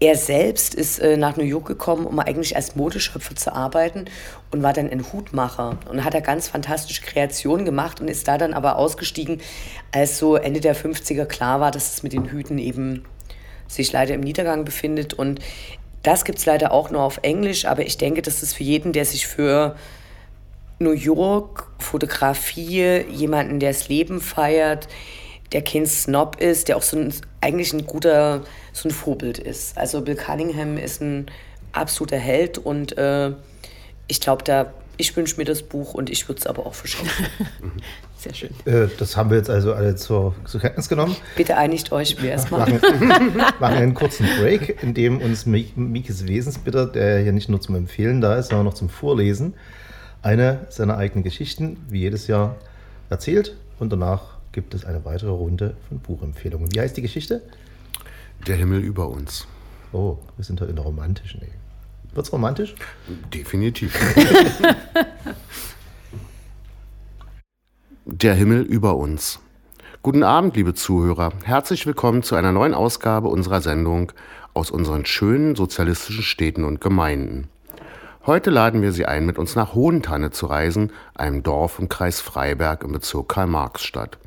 [0.00, 4.04] er selbst ist äh, nach New York gekommen, um eigentlich als Modeschöpfer zu arbeiten
[4.52, 8.38] und war dann ein Hutmacher und hat da ganz fantastische Kreationen gemacht und ist da
[8.38, 9.40] dann aber ausgestiegen,
[9.90, 13.04] als so Ende der 50er klar war, dass es mit den Hüten eben
[13.66, 15.14] sich leider im Niedergang befindet.
[15.14, 15.40] Und
[16.04, 18.92] das gibt es leider auch nur auf Englisch, aber ich denke, dass es für jeden,
[18.92, 19.76] der sich für
[20.78, 24.86] New York, Fotografie, jemanden, der das Leben feiert,
[25.52, 29.76] der kein Snob ist, der auch so ein, eigentlich ein guter, so ein Vorbild ist.
[29.78, 31.26] Also Bill Cunningham ist ein
[31.72, 33.32] absoluter Held und äh,
[34.08, 37.26] ich glaube, da ich wünsche mir das Buch und ich würde es aber auch verschenken.
[38.18, 38.50] Sehr schön.
[38.64, 41.14] Äh, das haben wir jetzt also alle zur, zur Kenntnis genommen.
[41.36, 42.82] Bitte einigt euch, es macht.
[43.00, 47.76] Machen, machen einen kurzen Break, in dem uns Mikes Wesensbitter, der hier nicht nur zum
[47.76, 49.54] Empfehlen da ist, sondern noch zum Vorlesen,
[50.20, 52.56] eine seiner eigenen Geschichten, wie jedes Jahr,
[53.08, 56.72] erzählt und danach gibt es eine weitere Runde von Buchempfehlungen.
[56.72, 57.42] Wie heißt die Geschichte?
[58.46, 59.46] Der Himmel über uns.
[59.92, 61.54] Oh, wir sind heute in der romantischen Ecke.
[62.14, 62.74] Wird's romantisch?
[63.32, 63.98] Definitiv.
[68.04, 69.38] Der Himmel über uns.
[70.02, 71.32] Guten Abend, liebe Zuhörer.
[71.44, 74.12] Herzlich willkommen zu einer neuen Ausgabe unserer Sendung
[74.54, 77.48] aus unseren schönen sozialistischen Städten und Gemeinden.
[78.24, 82.20] Heute laden wir Sie ein, mit uns nach Hohentanne zu reisen, einem Dorf im Kreis
[82.20, 84.18] Freiberg im Bezirk Karl-Marx-Stadt.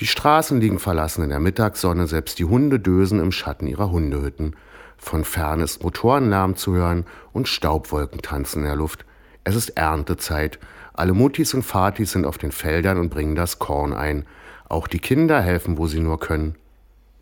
[0.00, 4.54] Die Straßen liegen verlassen in der Mittagssonne, selbst die Hunde dösen im Schatten ihrer Hundehütten.
[4.96, 9.04] Von fern ist Motorenlärm zu hören und Staubwolken tanzen in der Luft.
[9.42, 10.60] Es ist Erntezeit.
[10.92, 14.24] Alle Muttis und Vatis sind auf den Feldern und bringen das Korn ein.
[14.68, 16.54] Auch die Kinder helfen, wo sie nur können.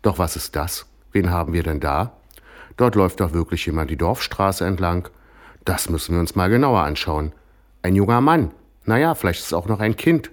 [0.03, 0.85] Doch was ist das?
[1.11, 2.13] Wen haben wir denn da?
[2.75, 5.09] Dort läuft doch wirklich jemand die Dorfstraße entlang.
[5.65, 7.33] Das müssen wir uns mal genauer anschauen.
[7.81, 8.51] Ein junger Mann.
[8.85, 10.29] Naja, vielleicht ist es auch noch ein Kind.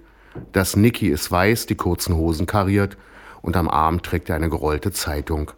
[0.51, 2.97] Das Niki ist weiß, die kurzen Hosen kariert
[3.41, 5.51] und am Arm trägt er eine gerollte Zeitung.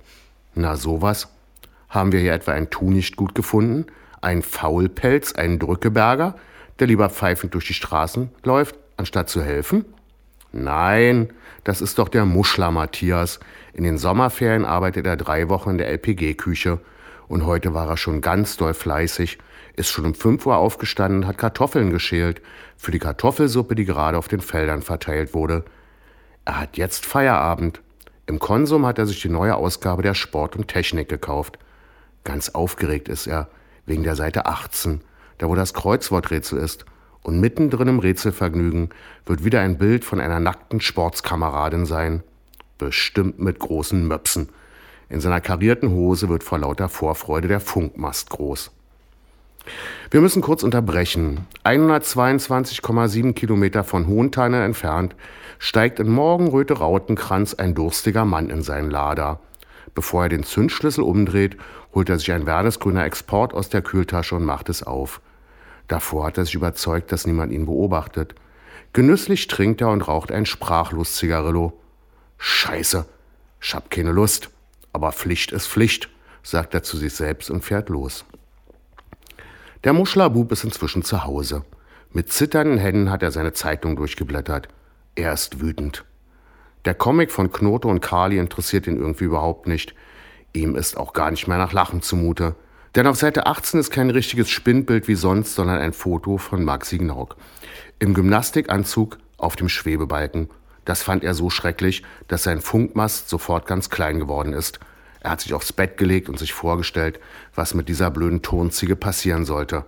[0.55, 1.29] Na sowas?
[1.89, 3.85] Haben wir hier etwa ein Tu nicht gut gefunden?
[4.21, 6.35] Ein Faulpelz, einen Drückeberger,
[6.79, 9.85] der lieber pfeifend durch die Straßen läuft, anstatt zu helfen?
[10.51, 11.29] Nein,
[11.63, 13.39] das ist doch der Muschler Matthias.
[13.73, 16.79] In den Sommerferien arbeitet er drei Wochen in der LPG-Küche.
[17.27, 19.37] Und heute war er schon ganz doll fleißig,
[19.77, 22.41] ist schon um 5 Uhr aufgestanden, hat Kartoffeln geschält
[22.75, 25.63] für die Kartoffelsuppe, die gerade auf den Feldern verteilt wurde.
[26.45, 27.81] Er hat jetzt Feierabend.
[28.25, 31.59] Im Konsum hat er sich die neue Ausgabe der Sport und Technik gekauft.
[32.23, 33.49] Ganz aufgeregt ist er,
[33.85, 35.01] wegen der Seite 18,
[35.37, 36.85] da wo das Kreuzworträtsel ist.
[37.21, 38.89] Und mittendrin im Rätselvergnügen
[39.25, 42.23] wird wieder ein Bild von einer nackten Sportskameradin sein.
[42.77, 44.49] Bestimmt mit großen Möpsen.
[45.09, 48.71] In seiner karierten Hose wird vor lauter Vorfreude der Funkmast groß.
[50.09, 51.45] Wir müssen kurz unterbrechen.
[51.63, 55.15] 122,7 Kilometer von Hohentanne entfernt
[55.59, 59.39] steigt in Morgenröte Rautenkranz ein durstiger Mann in seinen Lader.
[59.93, 61.57] Bevor er den Zündschlüssel umdreht,
[61.93, 65.21] holt er sich ein wernesgrüner Export aus der Kühltasche und macht es auf.
[65.87, 68.35] Davor hat er sich überzeugt, dass niemand ihn beobachtet.
[68.93, 71.73] Genüsslich trinkt er und raucht ein Sprachlos-Zigarillo.
[72.37, 73.05] Scheiße,
[73.61, 74.49] ich hab keine Lust.
[74.93, 76.09] Aber Pflicht ist Pflicht,
[76.43, 78.25] sagt er zu sich selbst und fährt los.
[79.87, 81.63] Der Muschlerbub ist inzwischen zu Hause.
[82.11, 84.67] Mit zitternden Händen hat er seine Zeitung durchgeblättert.
[85.15, 86.03] Er ist wütend.
[86.83, 89.95] Der Comic von Knote und Kali interessiert ihn irgendwie überhaupt nicht.
[90.51, 92.57] Ihm ist auch gar nicht mehr nach Lachen zumute.
[92.95, 96.97] Denn auf Seite 18 ist kein richtiges Spinnbild wie sonst, sondern ein Foto von Maxi
[96.97, 97.37] Gnauk.
[97.97, 100.49] Im Gymnastikanzug auf dem Schwebebalken.
[100.83, 104.81] Das fand er so schrecklich, dass sein Funkmast sofort ganz klein geworden ist.
[105.27, 107.19] Er hat sich aufs Bett gelegt und sich vorgestellt,
[107.53, 109.83] was mit dieser blöden Tonziege passieren sollte.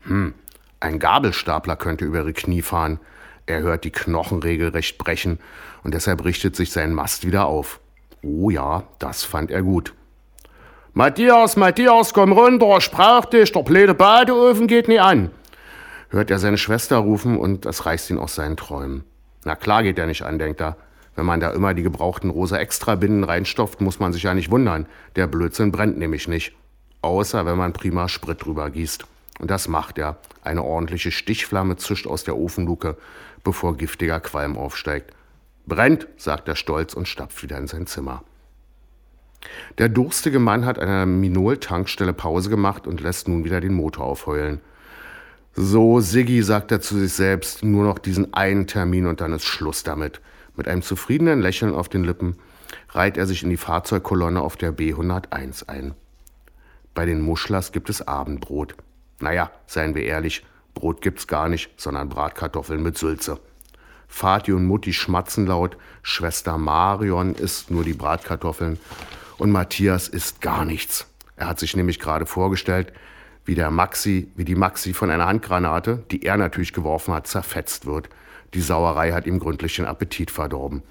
[0.00, 0.34] Hm,
[0.80, 2.98] ein Gabelstapler könnte über ihre Knie fahren.
[3.46, 5.38] Er hört die Knochen regelrecht brechen
[5.84, 7.78] und deshalb richtet sich sein Mast wieder auf.
[8.24, 9.94] Oh ja, das fand er gut.
[10.94, 15.30] Matthias, Matthias, komm runter, brauch dich, der blöde Badeofen geht nie an.
[16.10, 19.04] Hört er seine Schwester rufen und das reißt ihn aus seinen Träumen.
[19.44, 20.76] Na klar geht er nicht an, denkt er.
[21.14, 24.86] Wenn man da immer die gebrauchten rosa Extrabinden reinstopft, muss man sich ja nicht wundern.
[25.16, 26.54] Der Blödsinn brennt nämlich nicht.
[27.02, 29.04] Außer wenn man prima Sprit drüber gießt.
[29.40, 30.18] Und das macht er.
[30.42, 32.96] Eine ordentliche Stichflamme zischt aus der Ofenluke,
[33.44, 35.12] bevor giftiger Qualm aufsteigt.
[35.66, 38.22] Brennt, sagt er stolz und stapft wieder in sein Zimmer.
[39.78, 44.04] Der durstige Mann hat an einer Minol-Tankstelle Pause gemacht und lässt nun wieder den Motor
[44.04, 44.60] aufheulen.
[45.54, 49.44] So, Siggi, sagt er zu sich selbst, nur noch diesen einen Termin und dann ist
[49.44, 50.20] Schluss damit.
[50.56, 52.36] Mit einem zufriedenen Lächeln auf den Lippen
[52.90, 55.94] reiht er sich in die Fahrzeugkolonne auf der B101 ein.
[56.94, 58.74] Bei den Muschlers gibt es Abendbrot.
[59.20, 63.40] Naja, seien wir ehrlich, Brot gibt's gar nicht, sondern Bratkartoffeln mit Sülze.
[64.08, 68.78] Vati und Mutti schmatzen laut, Schwester Marion isst nur die Bratkartoffeln
[69.38, 71.06] und Matthias isst gar nichts.
[71.36, 72.92] Er hat sich nämlich gerade vorgestellt,
[73.44, 77.86] wie der Maxi, wie die Maxi von einer Handgranate, die er natürlich geworfen hat, zerfetzt
[77.86, 78.08] wird.
[78.54, 80.82] Die Sauerei hat ihm gründlich den Appetit verdorben.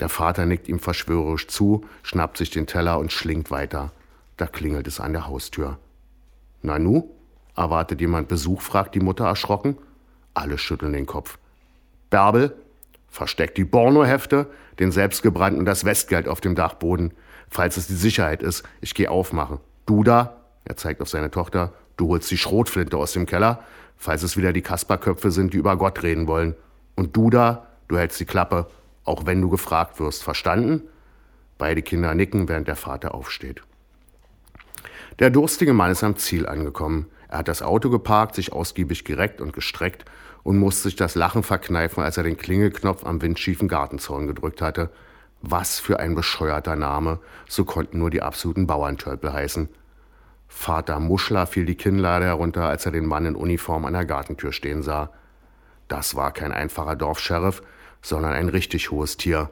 [0.00, 3.92] Der Vater nickt ihm verschwörerisch zu, schnappt sich den Teller und schlingt weiter.
[4.36, 5.78] Da klingelt es an der Haustür.
[6.62, 7.10] Nanu?
[7.56, 8.60] Erwartet jemand Besuch?
[8.62, 9.76] fragt die Mutter erschrocken.
[10.34, 11.38] Alle schütteln den Kopf.
[12.10, 12.56] Bärbel,
[13.08, 14.46] versteckt die Borno-Hefte,
[14.80, 17.12] den selbstgebrannten und das Westgeld auf dem Dachboden.
[17.48, 19.58] Falls es die Sicherheit ist, ich gehe aufmachen.
[19.86, 23.62] Du da, er zeigt auf seine Tochter, du holst die Schrotflinte aus dem Keller,
[23.96, 26.56] falls es wieder die Kasperköpfe sind, die über Gott reden wollen.
[26.96, 28.68] Und du da, du hältst die Klappe,
[29.04, 30.22] auch wenn du gefragt wirst.
[30.22, 30.82] Verstanden?
[31.58, 33.62] Beide Kinder nicken, während der Vater aufsteht.
[35.18, 37.06] Der durstige Mann ist am Ziel angekommen.
[37.28, 40.04] Er hat das Auto geparkt, sich ausgiebig gereckt und gestreckt
[40.42, 44.90] und musste sich das Lachen verkneifen, als er den Klingelknopf am windschiefen Gartenzaun gedrückt hatte.
[45.40, 49.68] Was für ein bescheuerter Name, so konnten nur die absoluten Bauerntölpel heißen.
[50.48, 54.52] Vater Muschler fiel die Kinnlade herunter, als er den Mann in Uniform an der Gartentür
[54.52, 55.10] stehen sah.
[55.94, 57.62] Das war kein einfacher Dorfscheriff,
[58.02, 59.50] sondern ein richtig hohes Tier.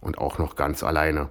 [0.00, 1.28] Und auch noch ganz alleine.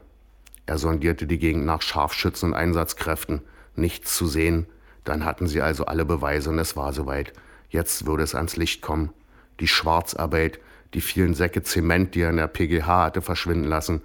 [0.68, 3.42] Er sondierte die Gegend nach Scharfschützen und Einsatzkräften.
[3.76, 4.68] Nichts zu sehen.
[5.06, 7.34] Dann hatten sie also alle Beweise und es war soweit.
[7.70, 9.12] Jetzt würde es ans Licht kommen.
[9.60, 10.60] Die Schwarzarbeit,
[10.94, 14.04] die vielen Säcke Zement, die er in der PGH hatte verschwinden lassen,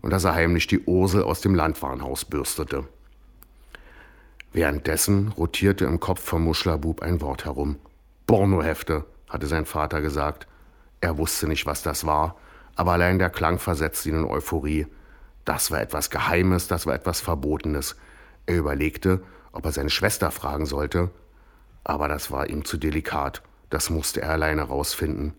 [0.00, 2.88] und dass er heimlich die Ursel aus dem Landwarenhaus bürstete.
[4.54, 7.76] Währenddessen rotierte im Kopf vom Muschlerbub ein Wort herum.
[8.26, 10.46] Bornohefte, hatte sein Vater gesagt.
[11.00, 12.36] Er wusste nicht, was das war,
[12.76, 14.86] aber allein der Klang versetzte ihn in Euphorie.
[15.46, 17.96] Das war etwas Geheimes, das war etwas Verbotenes.
[18.46, 21.10] Er überlegte, ob er seine Schwester fragen sollte,
[21.84, 23.42] aber das war ihm zu delikat.
[23.70, 25.32] Das musste er alleine rausfinden.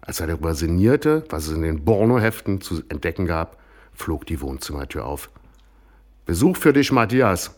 [0.00, 3.58] Als er darüber sinnierte, was es in den Borno-Heften zu entdecken gab,
[3.92, 5.30] flog die Wohnzimmertür auf.
[6.26, 7.54] Besuch für dich, Matthias.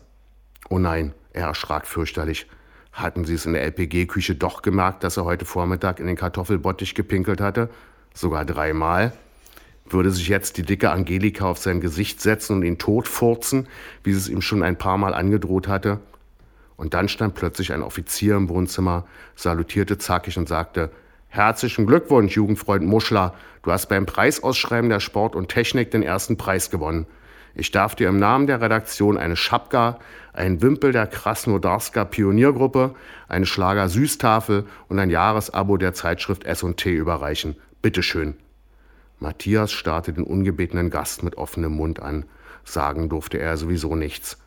[0.69, 2.47] Oh nein, er erschrak fürchterlich.
[2.93, 6.93] Hatten Sie es in der LPG-Küche doch gemerkt, dass er heute Vormittag in den Kartoffelbottich
[6.93, 7.69] gepinkelt hatte?
[8.13, 9.13] Sogar dreimal?
[9.89, 13.67] Würde sich jetzt die dicke Angelika auf sein Gesicht setzen und ihn totfurzen,
[14.03, 15.99] wie sie es ihm schon ein paar Mal angedroht hatte?
[16.77, 20.91] Und dann stand plötzlich ein Offizier im Wohnzimmer, salutierte zackig und sagte,
[21.29, 23.33] Herzlichen Glückwunsch, Jugendfreund Muschler.
[23.63, 27.07] Du hast beim Preisausschreiben der Sport und Technik den ersten Preis gewonnen.
[27.55, 29.99] Ich darf dir im Namen der Redaktion eine Schapka,
[30.33, 32.95] einen Wimpel der Krasnodarska Pioniergruppe,
[33.27, 37.55] eine Schlager Süßtafel und ein Jahresabo der Zeitschrift S&T überreichen.
[37.81, 38.35] Bitteschön.
[39.19, 42.25] Matthias starrte den ungebetenen Gast mit offenem Mund an.
[42.65, 44.37] Sagen durfte er sowieso nichts.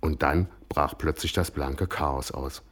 [0.00, 2.62] Und dann brach plötzlich das blanke Chaos aus.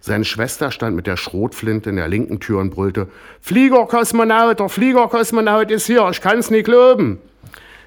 [0.00, 3.08] Seine Schwester stand mit der Schrotflinte in der linken Tür und brüllte:
[3.40, 7.20] Fliegerkosmonaut, der Fliegerkosmonaut ist hier, ich kann's nicht glauben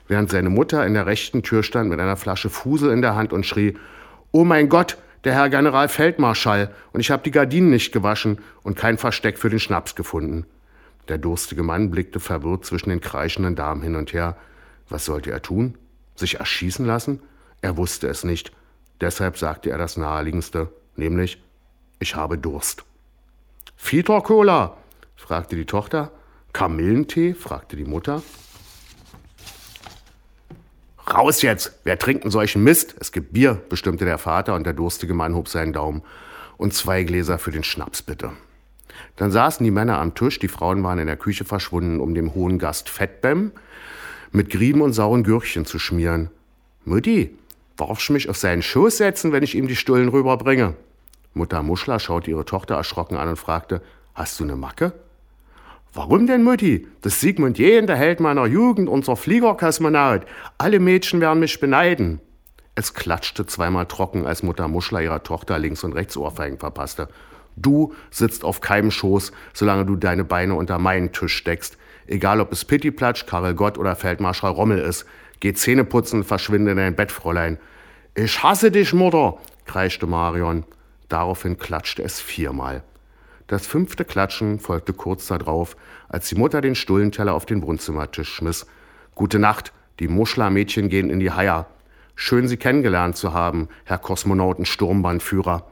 [0.08, 3.34] während seine Mutter in der rechten Tür stand mit einer Flasche Fusel in der Hand
[3.34, 3.78] und schrie,
[4.32, 8.98] Oh mein Gott, der Herr Generalfeldmarschall, und ich habe die Gardinen nicht gewaschen und kein
[8.98, 10.46] Versteck für den Schnaps gefunden.
[11.08, 14.38] Der durstige Mann blickte verwirrt zwischen den kreischenden Damen hin und her.
[14.90, 15.78] Was sollte er tun?
[16.16, 17.22] Sich erschießen lassen?
[17.62, 18.52] Er wusste es nicht.
[19.02, 21.42] Deshalb sagte er das Naheliegendste, nämlich
[22.00, 22.84] Ich habe Durst.
[23.76, 24.78] Fieter Cola?
[25.16, 26.12] fragte die Tochter.
[26.54, 27.34] Kamillentee?
[27.34, 28.22] fragte die Mutter.
[31.12, 31.80] Raus jetzt!
[31.84, 32.96] Wer trinkt denn solchen Mist?
[33.00, 36.02] Es gibt Bier, bestimmte der Vater und der durstige Mann hob seinen Daumen.
[36.58, 38.32] Und zwei Gläser für den Schnaps, bitte.
[39.18, 42.34] Dann saßen die Männer am Tisch, die Frauen waren in der Küche verschwunden, um dem
[42.34, 43.52] hohen Gast Fettbäm
[44.32, 46.30] mit Grieben und sauren Gürkchen zu schmieren.
[46.86, 47.38] Mutti,
[47.76, 50.76] darfst du mich auf seinen Schoß setzen, wenn ich ihm die Stullen rüberbringe?
[51.34, 53.82] Mutter Muschler schaute ihre Tochter erschrocken an und fragte,
[54.14, 54.94] hast du eine Macke?
[55.96, 56.88] Warum denn, Mutti?
[57.02, 60.26] Das Sigmund Jähn, der Held meiner Jugend, unser Fliegerkosmonaut.
[60.58, 62.20] Alle Mädchen werden mich beneiden.
[62.74, 67.10] Es klatschte zweimal trocken, als Mutter Muschler ihrer Tochter links und rechts Ohrfeigen verpasste.
[67.56, 71.78] Du sitzt auf keinem Schoß, solange du deine Beine unter meinen Tisch steckst.
[72.08, 75.06] Egal ob es Pittiplatsch, Karel Gott oder Feldmarschall Rommel ist.
[75.42, 77.60] Geh Zähne putzen, verschwinde in dein Bett, Fräulein.
[78.16, 80.66] Ich hasse dich, Mutter, kreischte Marion.
[81.08, 82.84] Daraufhin klatschte es viermal.
[83.54, 85.78] Das fünfte Klatschen folgte kurz darauf,
[86.10, 88.66] als die Mutter den Stullenteller auf den Wohnzimmertisch schmiss.
[89.14, 91.68] Gute Nacht, die Muschlermädchen gehen in die Haier.
[92.16, 95.68] Schön, Sie kennengelernt zu haben, Herr Kosmonauten-Sturmbandführer.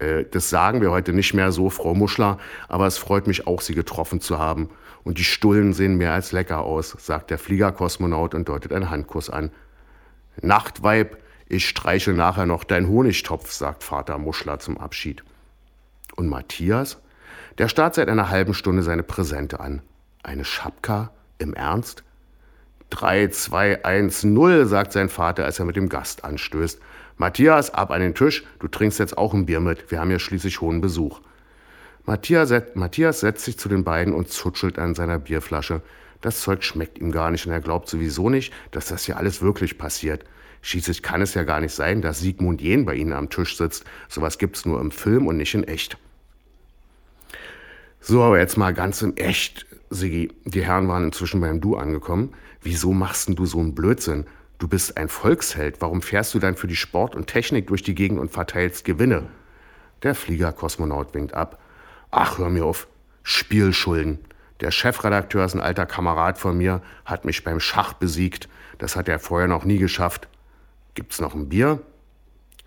[0.00, 3.60] Äh, das sagen wir heute nicht mehr so, Frau Muschler, aber es freut mich auch,
[3.60, 4.68] Sie getroffen zu haben.
[5.04, 9.30] Und die Stullen sehen mehr als lecker aus, sagt der Fliegerkosmonaut und deutet einen Handkuss
[9.30, 9.52] an.
[10.40, 11.16] Nachtweib,
[11.46, 15.22] ich streiche nachher noch deinen Honigtopf, sagt Vater Muschler zum Abschied.
[16.16, 16.98] Und Matthias?
[17.58, 19.82] Der starrt seit einer halben Stunde seine Präsente an.
[20.22, 21.10] Eine Schapka?
[21.38, 22.04] Im Ernst?
[22.90, 26.78] 3, 2, 1, 0, sagt sein Vater, als er mit dem Gast anstößt.
[27.16, 30.18] Matthias, ab an den Tisch, du trinkst jetzt auch ein Bier mit, wir haben ja
[30.18, 31.20] schließlich hohen Besuch.
[32.04, 35.82] Matthias, Matthias setzt sich zu den beiden und zutschelt an seiner Bierflasche.
[36.20, 39.40] Das Zeug schmeckt ihm gar nicht und er glaubt sowieso nicht, dass das hier alles
[39.40, 40.24] wirklich passiert.
[40.62, 43.84] Schließlich kann es ja gar nicht sein, dass Sigmund Jähn bei Ihnen am Tisch sitzt.
[44.08, 45.98] Sowas gibt's nur im Film und nicht in echt.
[48.00, 50.32] So, aber jetzt mal ganz im Echt, Sigi.
[50.44, 52.32] Die Herren waren inzwischen beim Du angekommen.
[52.60, 54.26] Wieso machst denn du so einen Blödsinn?
[54.58, 55.80] Du bist ein Volksheld.
[55.80, 59.28] Warum fährst du dann für die Sport und Technik durch die Gegend und verteilst Gewinne?
[60.02, 61.60] Der Flieger-Kosmonaut winkt ab.
[62.10, 62.86] Ach, hör mir auf.
[63.24, 64.18] Spielschulden.
[64.60, 68.48] Der Chefredakteur ist ein alter Kamerad von mir, hat mich beim Schach besiegt.
[68.78, 70.28] Das hat er vorher noch nie geschafft.
[70.94, 71.80] Gibt's noch ein Bier?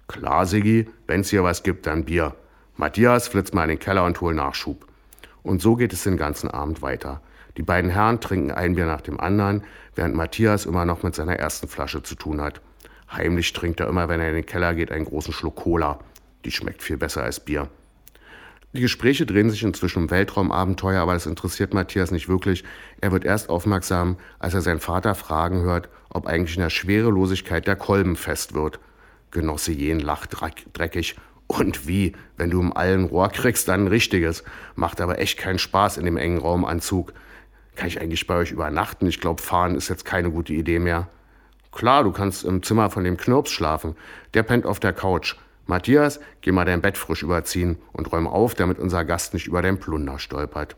[0.08, 2.36] Klar, Siggi, wenn's hier was gibt, dann Bier.
[2.76, 4.88] Matthias flitzt mal in den Keller und hol Nachschub.
[5.44, 7.22] Und so geht es den ganzen Abend weiter.
[7.58, 11.38] Die beiden Herren trinken ein Bier nach dem anderen, während Matthias immer noch mit seiner
[11.38, 12.62] ersten Flasche zu tun hat.
[13.12, 16.00] Heimlich trinkt er immer, wenn er in den Keller geht, einen großen Schluck Cola.
[16.44, 17.70] Die schmeckt viel besser als Bier.
[18.76, 22.66] Die Gespräche drehen sich inzwischen um Weltraumabenteuer, aber das interessiert Matthias nicht wirklich.
[23.00, 27.68] Er wird erst aufmerksam, als er seinen Vater fragen hört, ob eigentlich in der Schwerelosigkeit
[27.68, 28.82] der Kolben fest wird.
[29.32, 30.36] Genosse Jen lacht
[30.74, 31.16] dreckig.
[31.48, 34.44] Und wie, wenn du im allen Rohr kriegst, dann ein richtiges.
[34.76, 37.14] Macht aber echt keinen Spaß in dem engen Raumanzug.
[37.78, 39.08] Kann ich eigentlich bei euch übernachten?
[39.08, 41.08] Ich glaube, fahren ist jetzt keine gute Idee mehr.
[41.72, 43.96] Klar, du kannst im Zimmer von dem Knirps schlafen.
[44.34, 45.38] Der pennt auf der Couch.
[45.68, 49.62] Matthias, geh mal dein Bett frisch überziehen und räum auf, damit unser Gast nicht über
[49.62, 50.76] dein Plunder stolpert.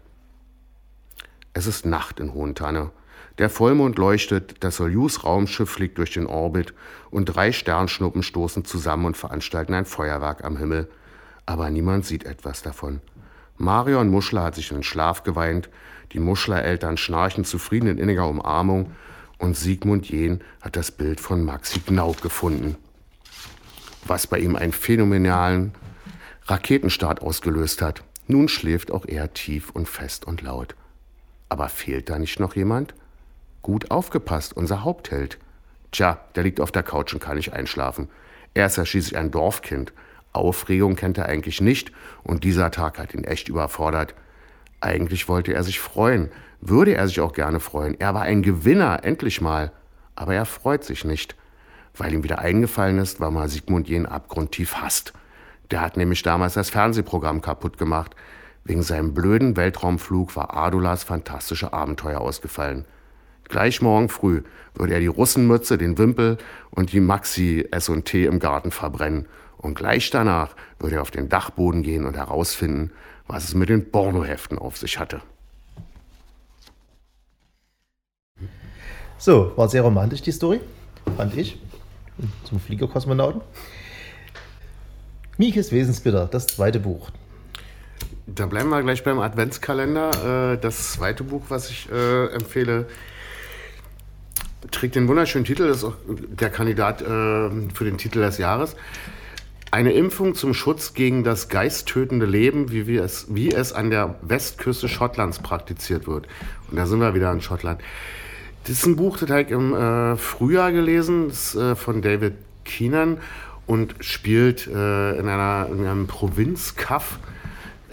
[1.54, 2.92] Es ist Nacht in Hohentanne.
[3.38, 6.74] Der Vollmond leuchtet, das Soyuz-Raumschiff fliegt durch den Orbit
[7.12, 10.90] und drei Sternschnuppen stoßen zusammen und veranstalten ein Feuerwerk am Himmel.
[11.46, 13.02] Aber niemand sieht etwas davon.
[13.58, 15.70] Marion Muschler hat sich in den Schlaf geweint,
[16.14, 18.92] die Muschler-Eltern schnarchen zufrieden in inniger Umarmung
[19.38, 22.78] und Sigmund Jähn hat das Bild von Maxi Gnauk gefunden
[24.10, 25.74] was bei ihm einen phänomenalen
[26.46, 28.04] Raketenstart ausgelöst hat.
[28.28, 30.76] Nun schläft auch er tief und fest und laut.
[31.50, 32.94] Aber fehlt da nicht noch jemand?
[33.62, 35.38] Gut aufgepasst, unser Hauptheld.
[35.92, 38.10] Tja, der liegt auf der Couch und kann nicht einschlafen.
[38.54, 39.94] Er ist ja schließlich ein Dorfkind.
[40.34, 41.92] Aufregung kennt er eigentlich nicht
[42.24, 44.14] und dieser Tag hat ihn echt überfordert.
[44.82, 46.30] Eigentlich wollte er sich freuen,
[46.62, 48.00] würde er sich auch gerne freuen.
[48.00, 49.72] Er war ein Gewinner, endlich mal.
[50.16, 51.36] Aber er freut sich nicht
[51.98, 55.14] weil ihm wieder eingefallen ist, weil man Sigmund Jähn abgrundtief hasst.
[55.72, 58.16] Der hat nämlich damals das Fernsehprogramm kaputt gemacht.
[58.64, 62.86] Wegen seinem blöden Weltraumflug war Adulas fantastische Abenteuer ausgefallen.
[63.46, 64.44] Gleich morgen früh
[64.76, 66.38] würde er die Russenmütze, den Wimpel
[66.70, 69.26] und die Maxi S&T im Garten verbrennen.
[69.58, 72.92] Und gleich danach würde er auf den Dachboden gehen und herausfinden,
[73.26, 75.22] was es mit den Pornoheften auf sich hatte.
[79.18, 80.60] So, war sehr romantisch die Story,
[81.16, 81.60] fand ich
[82.44, 83.42] zum Fliegerkosmonauten.
[85.38, 87.12] Miekes Wesensbitter, das zweite Buch.
[88.26, 90.54] Da bleiben wir gleich beim Adventskalender.
[90.54, 92.88] Äh, das zweite Buch, was ich äh, empfehle,
[94.72, 98.76] trägt den wunderschönen Titel, ist auch der Kandidat äh, für den Titel des Jahres.
[99.70, 104.16] Eine Impfung zum Schutz gegen das geisttötende Leben, wie, wir es, wie es an der
[104.22, 106.28] Westküste Schottlands praktiziert wird.
[106.72, 107.82] Und da sind wir wieder in Schottland.
[108.68, 112.02] Das ist ein Buch, das habe ich im äh, Frühjahr gelesen, das ist äh, von
[112.02, 112.34] David
[112.66, 113.20] Keenan
[113.66, 117.18] und spielt äh, in, einer, in einem Provinzkaff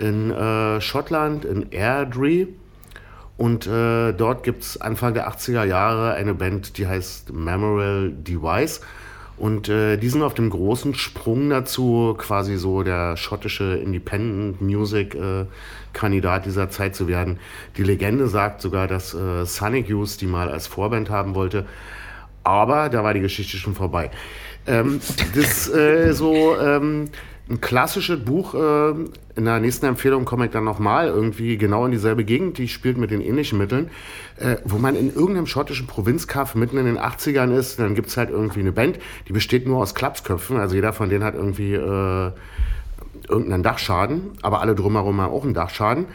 [0.00, 2.48] in äh, Schottland, in Airdrie.
[3.36, 8.80] Und äh, dort gibt es Anfang der 80er Jahre eine Band, die heißt Memorial Device.
[9.36, 15.14] Und äh, die sind auf dem großen Sprung dazu, quasi so der schottische Independent Music
[15.14, 15.46] äh,
[15.92, 17.38] Kandidat dieser Zeit zu werden.
[17.76, 21.66] Die Legende sagt sogar, dass äh, Sonic Youth die mal als Vorband haben wollte.
[22.44, 24.10] Aber da war die Geschichte schon vorbei.
[24.66, 25.00] Ähm,
[25.34, 27.06] das äh, so ähm,
[27.48, 28.54] ein klassisches Buch.
[28.54, 28.90] Äh,
[29.36, 32.96] in der nächsten Empfehlung komme ich dann nochmal irgendwie genau in dieselbe Gegend, die spielt
[32.96, 33.90] mit den ähnlichen Mitteln,
[34.38, 37.78] äh, wo man in irgendeinem schottischen Provinzkaff mitten in den 80ern ist.
[37.78, 40.56] Dann gibt es halt irgendwie eine Band, die besteht nur aus Klapsköpfen.
[40.56, 42.30] Also jeder von denen hat irgendwie äh,
[43.28, 46.06] irgendeinen Dachschaden, aber alle drumherum haben auch einen Dachschaden.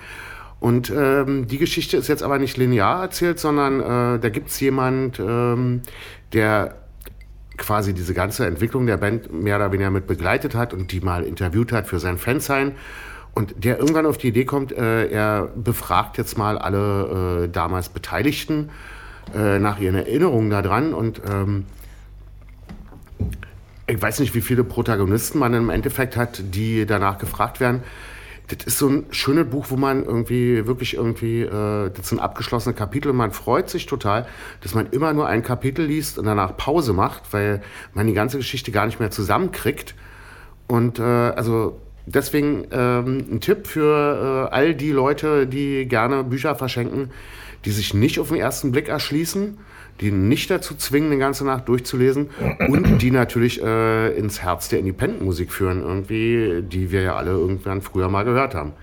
[0.59, 4.59] Und ähm, die Geschichte ist jetzt aber nicht linear erzählt, sondern äh, da gibt es
[4.59, 5.81] jemand, ähm,
[6.33, 6.75] der
[7.59, 11.23] quasi diese ganze Entwicklung der Band mehr oder weniger mit begleitet hat und die mal
[11.23, 12.73] interviewt hat für sein Fansein.
[13.35, 17.89] Und der irgendwann auf die Idee kommt, äh, er befragt jetzt mal alle äh, damals
[17.89, 18.69] Beteiligten
[19.35, 20.93] äh, nach ihren Erinnerungen daran.
[20.93, 21.65] Und ähm,
[23.87, 27.83] ich weiß nicht, wie viele Protagonisten man im Endeffekt hat, die danach gefragt werden
[28.49, 32.73] das ist so ein schönes Buch, wo man irgendwie wirklich irgendwie, äh, das sind abgeschlossene
[32.73, 34.27] Kapitel und man freut sich total,
[34.61, 37.61] dass man immer nur ein Kapitel liest und danach Pause macht, weil
[37.93, 39.95] man die ganze Geschichte gar nicht mehr zusammenkriegt.
[40.67, 46.55] Und äh, also deswegen ähm, ein Tipp für äh, all die Leute, die gerne Bücher
[46.55, 47.11] verschenken,
[47.65, 49.57] die sich nicht auf den ersten Blick erschließen
[50.01, 52.29] die nicht dazu zwingen, eine ganze Nacht durchzulesen
[52.67, 57.81] und die natürlich äh, ins Herz der Independent-Musik führen, irgendwie, die wir ja alle irgendwann
[57.81, 58.73] früher mal gehört haben.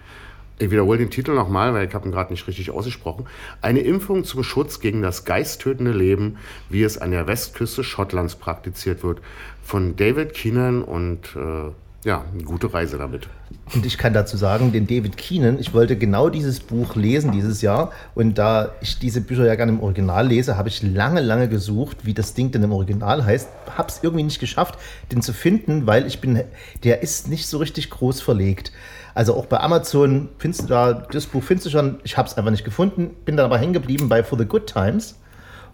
[0.58, 3.26] Ich wiederhole den Titel nochmal, weil ich habe ihn gerade nicht richtig ausgesprochen.
[3.60, 6.38] Eine Impfung zum Schutz gegen das geisttötende Leben,
[6.70, 9.20] wie es an der Westküste Schottlands praktiziert wird,
[9.62, 13.28] von David Keenan und äh, ja, gute Reise damit.
[13.74, 17.62] Und ich kann dazu sagen, den David Keenan, ich wollte genau dieses Buch lesen dieses
[17.62, 17.90] Jahr.
[18.14, 22.06] Und da ich diese Bücher ja gerne im Original lese, habe ich lange, lange gesucht,
[22.06, 23.48] wie das Ding denn im Original heißt.
[23.76, 24.78] Habe es irgendwie nicht geschafft,
[25.10, 26.44] den zu finden, weil ich bin,
[26.84, 28.70] der ist nicht so richtig groß verlegt.
[29.14, 32.36] Also auch bei Amazon findest du da, das Buch findest du schon, ich habe es
[32.36, 35.16] einfach nicht gefunden, bin dann aber hängen geblieben bei For the Good Times.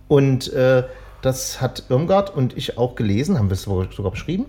[0.09, 0.85] Und äh,
[1.21, 4.47] das hat Irmgard und ich auch gelesen, haben wir es sogar beschrieben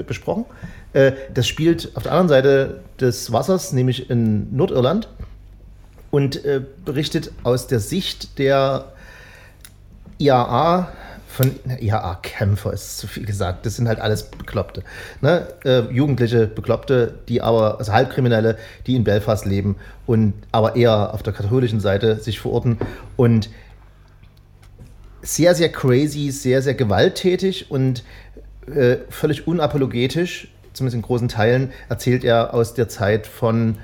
[0.00, 0.46] besprochen.
[0.92, 5.08] Äh, das spielt auf der anderen Seite des Wassers, nämlich in Nordirland,
[6.10, 8.92] und äh, berichtet aus der Sicht der
[10.18, 10.92] IAA
[11.32, 13.64] von IAA-Kämpfer ist zu viel gesagt.
[13.64, 14.84] Das sind halt alles Bekloppte.
[15.22, 15.48] Ne?
[15.64, 19.76] Äh, jugendliche Bekloppte, die aber, also Halbkriminelle, die in Belfast leben
[20.06, 22.78] und aber eher auf der katholischen Seite sich verorten
[23.16, 23.48] und
[25.22, 28.04] sehr, sehr crazy, sehr, sehr gewalttätig und
[28.66, 33.76] äh, völlig unapologetisch, zumindest in großen Teilen, erzählt er aus der Zeit von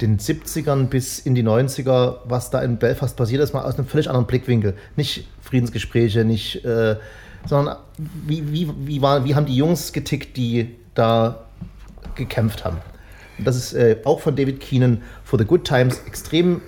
[0.00, 3.86] den 70ern bis in die 90er, was da in Belfast passiert ist, mal aus einem
[3.86, 4.74] völlig anderen Blickwinkel.
[4.96, 6.96] Nicht Friedensgespräche, nicht, äh,
[7.46, 11.46] sondern wie, wie, wie, war, wie haben die Jungs getickt, die da
[12.14, 12.78] gekämpft haben.
[13.38, 16.60] Und das ist äh, auch von David Keenan for the Good Times extrem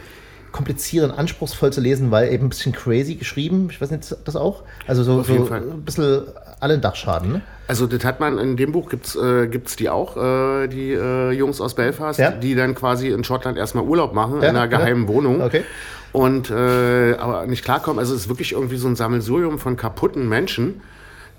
[0.53, 3.69] kompliziert und anspruchsvoll zu lesen, weil eben ein bisschen crazy geschrieben.
[3.71, 4.63] Ich weiß nicht, das auch?
[4.87, 6.23] Also so, so ein bisschen
[6.61, 7.41] alle Dachschaden, ne?
[7.67, 10.93] Also das hat man, in dem Buch gibt es äh, gibt's die auch, äh, die
[10.93, 12.31] äh, Jungs aus Belfast, ja?
[12.31, 15.09] die dann quasi in Schottland erstmal Urlaub machen, ja, in einer geheimen ja.
[15.09, 15.43] Wohnung.
[15.43, 15.65] Okay.
[16.13, 17.99] Und äh, aber nicht klarkommen.
[17.99, 20.81] Also es ist wirklich irgendwie so ein Sammelsurium von kaputten Menschen,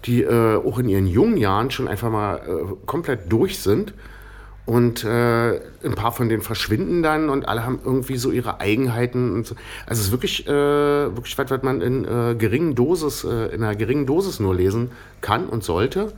[0.05, 3.93] die äh, auch in ihren jungen Jahren schon einfach mal äh, komplett durch sind
[4.69, 9.33] und äh, ein paar von denen verschwinden dann und alle haben irgendwie so ihre Eigenheiten.
[9.33, 9.55] Und so.
[9.87, 13.63] Also es ist wirklich, äh, wirklich was, was man in äh, geringen Dosis, äh, in
[13.63, 14.91] einer geringen Dosis nur lesen
[15.21, 16.13] kann und sollte.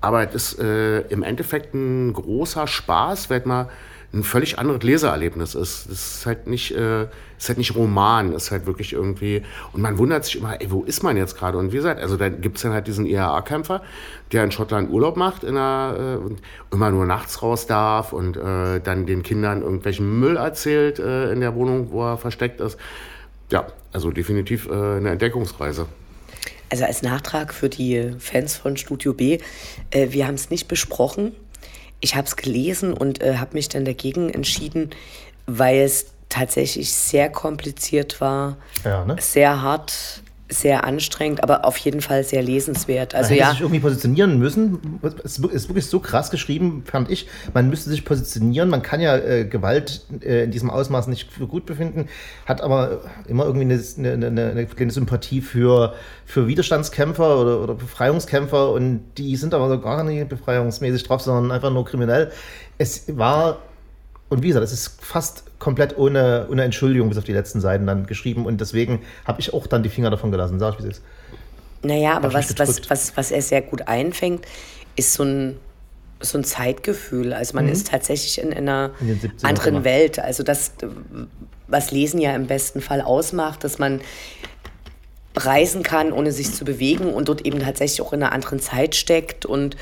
[0.00, 3.68] Aber es ist äh, im Endeffekt ein großer Spaß, weil man
[4.14, 5.86] ein völlig anderes Leseerlebnis ist.
[5.86, 7.04] Das ist halt nicht, äh,
[7.38, 9.42] ist halt nicht Roman, ist halt wirklich irgendwie.
[9.72, 11.56] Und man wundert sich immer, ey, wo ist man jetzt gerade?
[11.56, 13.82] Und wie gesagt, also da gibt es dann halt diesen IAA-Kämpfer,
[14.32, 16.40] der in Schottland Urlaub macht in einer, äh, und
[16.70, 21.40] immer nur nachts raus darf und äh, dann den Kindern irgendwelchen Müll erzählt äh, in
[21.40, 22.78] der Wohnung, wo er versteckt ist.
[23.50, 25.86] Ja, also definitiv äh, eine Entdeckungsreise.
[26.68, 29.38] Also als Nachtrag für die Fans von Studio B,
[29.90, 31.34] äh, wir haben es nicht besprochen,
[32.02, 34.90] ich habe es gelesen und äh, habe mich dann dagegen entschieden,
[35.46, 39.16] weil es tatsächlich sehr kompliziert war, ja, ne?
[39.20, 40.22] sehr hart,
[40.52, 43.14] sehr anstrengend, aber auf jeden Fall sehr lesenswert.
[43.14, 45.00] Also man hätte ja, sich irgendwie positionieren müssen.
[45.24, 47.28] Es ist wirklich so krass geschrieben, fand ich.
[47.54, 48.68] Man müsste sich positionieren.
[48.68, 52.08] Man kann ja äh, Gewalt äh, in diesem Ausmaß nicht für gut befinden,
[52.46, 55.94] hat aber immer irgendwie eine, eine, eine, eine kleine Sympathie für,
[56.26, 61.50] für Widerstandskämpfer oder, oder Befreiungskämpfer und die sind aber so gar nicht befreiungsmäßig drauf, sondern
[61.50, 62.30] einfach nur kriminell.
[62.78, 63.58] Es war
[64.32, 67.86] und wie gesagt, es ist fast komplett ohne, ohne Entschuldigung bis auf die letzten Seiten
[67.86, 70.58] dann geschrieben und deswegen habe ich auch dann die Finger davon gelassen.
[70.58, 71.04] Sag ich, wie es ist.
[71.84, 74.44] naja, aber was, was, was, was er sehr gut einfängt,
[74.96, 75.56] ist so ein,
[76.20, 77.32] so ein Zeitgefühl.
[77.32, 79.08] Also man ist tatsächlich in, einer Mhm.
[79.08, 79.84] In den 70ern anderen immer.
[79.84, 80.18] Welt.
[80.18, 80.72] Also das,
[81.68, 84.00] was Lesen ja im besten Fall ausmacht, dass man
[85.36, 88.96] reisen kann, ohne sich zu bewegen und dort eben tatsächlich auch in einer anderen Zeit
[88.96, 89.76] steckt und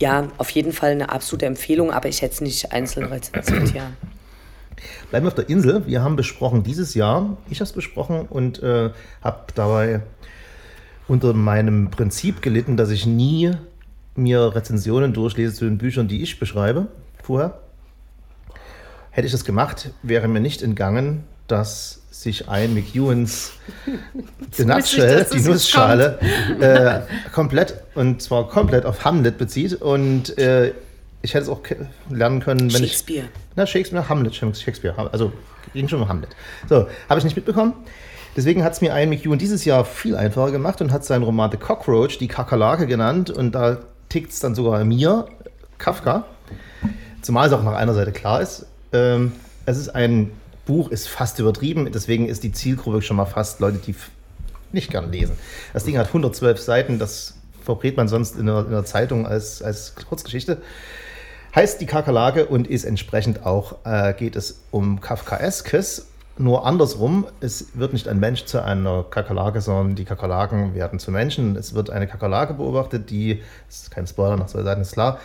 [0.00, 3.92] ja, auf jeden Fall eine absolute Empfehlung, aber ich hätte es nicht einzeln rezensiert, ja.
[5.10, 5.86] Bleiben wir auf der Insel.
[5.86, 8.90] Wir haben besprochen dieses Jahr, ich habe es besprochen und äh,
[9.22, 10.02] habe dabei
[11.06, 13.52] unter meinem Prinzip gelitten, dass ich nie
[14.14, 16.88] mir Rezensionen durchlese zu den Büchern, die ich beschreibe
[17.22, 17.60] vorher.
[19.10, 23.52] Hätte ich das gemacht, wäre mir nicht entgangen, dass sich ein McEwans
[24.52, 26.18] The Nutshell, dass die Nussschale,
[26.60, 27.00] äh,
[27.32, 29.74] komplett, und zwar komplett auf Hamlet bezieht.
[29.74, 30.72] Und äh,
[31.22, 31.60] ich hätte es auch
[32.10, 33.28] lernen können, wenn ich Shakespeare.
[33.56, 35.32] na, Shakespeare, Hamlet, Shakespeare, also
[35.74, 36.30] ging schon um Hamlet.
[36.68, 37.74] So, habe ich nicht mitbekommen.
[38.36, 41.50] Deswegen hat es mir Ian McEwan dieses Jahr viel einfacher gemacht und hat seinen Roman
[41.50, 43.30] The Cockroach, die Kakerlake genannt.
[43.30, 45.26] Und da tickt es dann sogar mir,
[45.78, 46.24] Kafka.
[47.20, 48.66] Zumal es auch nach einer Seite klar ist.
[48.92, 49.32] Ähm,
[49.66, 50.30] es ist ein
[50.66, 51.90] Buch, ist fast übertrieben.
[51.92, 53.94] Deswegen ist die Zielgruppe schon mal fast Leute, die
[54.70, 55.36] nicht gern lesen.
[55.72, 56.98] Das Ding hat 112 Seiten.
[56.98, 60.58] Das verbrät man sonst in der, in der Zeitung als, als Kurzgeschichte
[61.54, 66.08] heißt die Kakerlake und ist entsprechend auch, äh, geht es um Kafkaeskes.
[66.40, 71.10] Nur andersrum, es wird nicht ein Mensch zu einer Kakerlake, sondern die Kakerlaken werden zu
[71.10, 71.56] Menschen.
[71.56, 75.18] Es wird eine Kakerlake beobachtet, die, das ist kein Spoiler, nach zwei Seiten ist klar,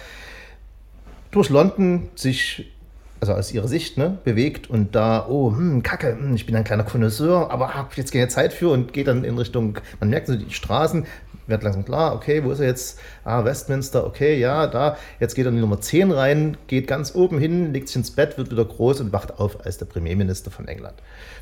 [1.30, 2.72] durch London sich,
[3.20, 6.64] also aus ihrer Sicht, ne, bewegt und da, oh, hm, Kacke, hm, ich bin ein
[6.64, 10.28] kleiner Connoisseur, aber habe jetzt keine Zeit für und geht dann in Richtung, man merkt
[10.28, 11.06] so die Straßen,
[11.48, 13.00] wird langsam klar, okay, wo ist er jetzt?
[13.24, 14.98] Ah, Westminster, okay, ja, da.
[15.20, 18.12] Jetzt geht er in die Nummer 10 rein, geht ganz oben hin, legt sich ins
[18.12, 20.96] Bett, wird wieder groß und wacht auf als der Premierminister von England,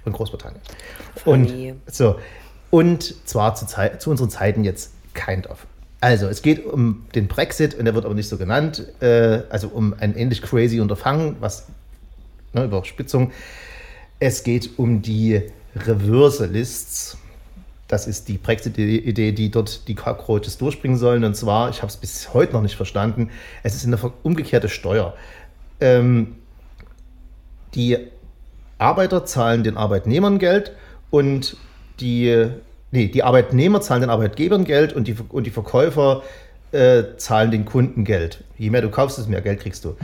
[0.04, 0.62] von Großbritannien.
[1.16, 1.72] Funny.
[1.72, 2.18] Und so.
[2.70, 5.68] Und zwar zu, Zeit, zu unseren Zeiten jetzt kind of.
[5.99, 8.88] Also, es geht um den Brexit und der wird aber nicht so genannt.
[9.02, 11.68] Äh, also um ein ähnlich crazy Unterfangen, was
[12.54, 13.32] ne, Überspitzung.
[14.20, 15.41] Es geht um die
[15.76, 17.18] Reverse Lists.
[17.92, 21.26] Das ist die Brexit-Idee, die dort die Cockroaches durchbringen sollen.
[21.26, 23.30] Und zwar, ich habe es bis heute noch nicht verstanden,
[23.64, 25.14] es ist eine umgekehrte Steuer.
[25.82, 26.38] Ähm,
[27.76, 27.98] die
[28.78, 30.72] Arbeiter zahlen den Arbeitnehmern Geld
[31.10, 31.58] und
[32.00, 32.48] die,
[32.92, 36.24] nee, die Arbeitnehmer zahlen den Arbeitgebern Geld und die, und die Verkäufer
[36.72, 38.46] äh, zahlen den Kunden Geld.
[38.58, 39.98] Je mehr du kaufst, desto mehr Geld kriegst du.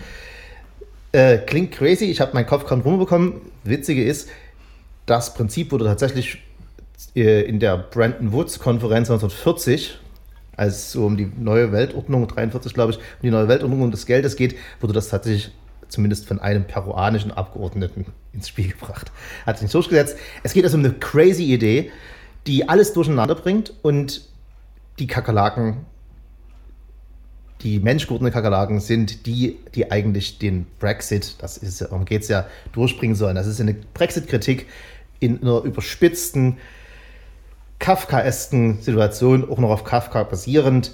[1.14, 3.36] Äh, klingt crazy, ich habe meinen Kopf kaum rumbekommen.
[3.64, 4.28] Witzige ist,
[5.06, 6.40] das Prinzip wurde tatsächlich
[7.14, 10.00] in der Bretton Woods Konferenz 1940,
[10.56, 14.06] als es um die neue Weltordnung, 43 glaube ich, um die neue Weltordnung und des
[14.06, 15.52] Geldes geht, wurde das tatsächlich
[15.88, 19.12] zumindest von einem peruanischen Abgeordneten ins Spiel gebracht.
[19.46, 20.18] Hat sich nicht durchgesetzt.
[20.44, 21.92] Es geht also um eine crazy Idee,
[22.46, 24.22] die alles durcheinander bringt und
[25.00, 25.86] die Kakerlaken,
[27.62, 32.48] die menschgewordenen Kakerlaken sind die, die eigentlich den Brexit, das ist, darum geht es ja,
[32.72, 33.36] durchbringen sollen.
[33.36, 34.68] Das ist eine Brexit-Kritik
[35.20, 36.58] in einer überspitzten,
[37.80, 40.92] kafkaesken Situation, auch noch auf Kafka basierend,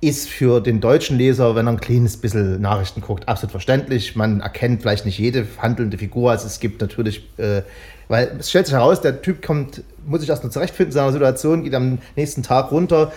[0.00, 4.16] ist für den deutschen Leser, wenn er ein kleines bisschen Nachrichten guckt, absolut verständlich.
[4.16, 6.32] Man erkennt vielleicht nicht jede handelnde Figur.
[6.32, 7.62] Also es gibt natürlich, äh,
[8.08, 11.12] weil es stellt sich heraus, der Typ kommt, muss sich erst noch zurechtfinden in seiner
[11.12, 13.12] Situation, geht am nächsten Tag runter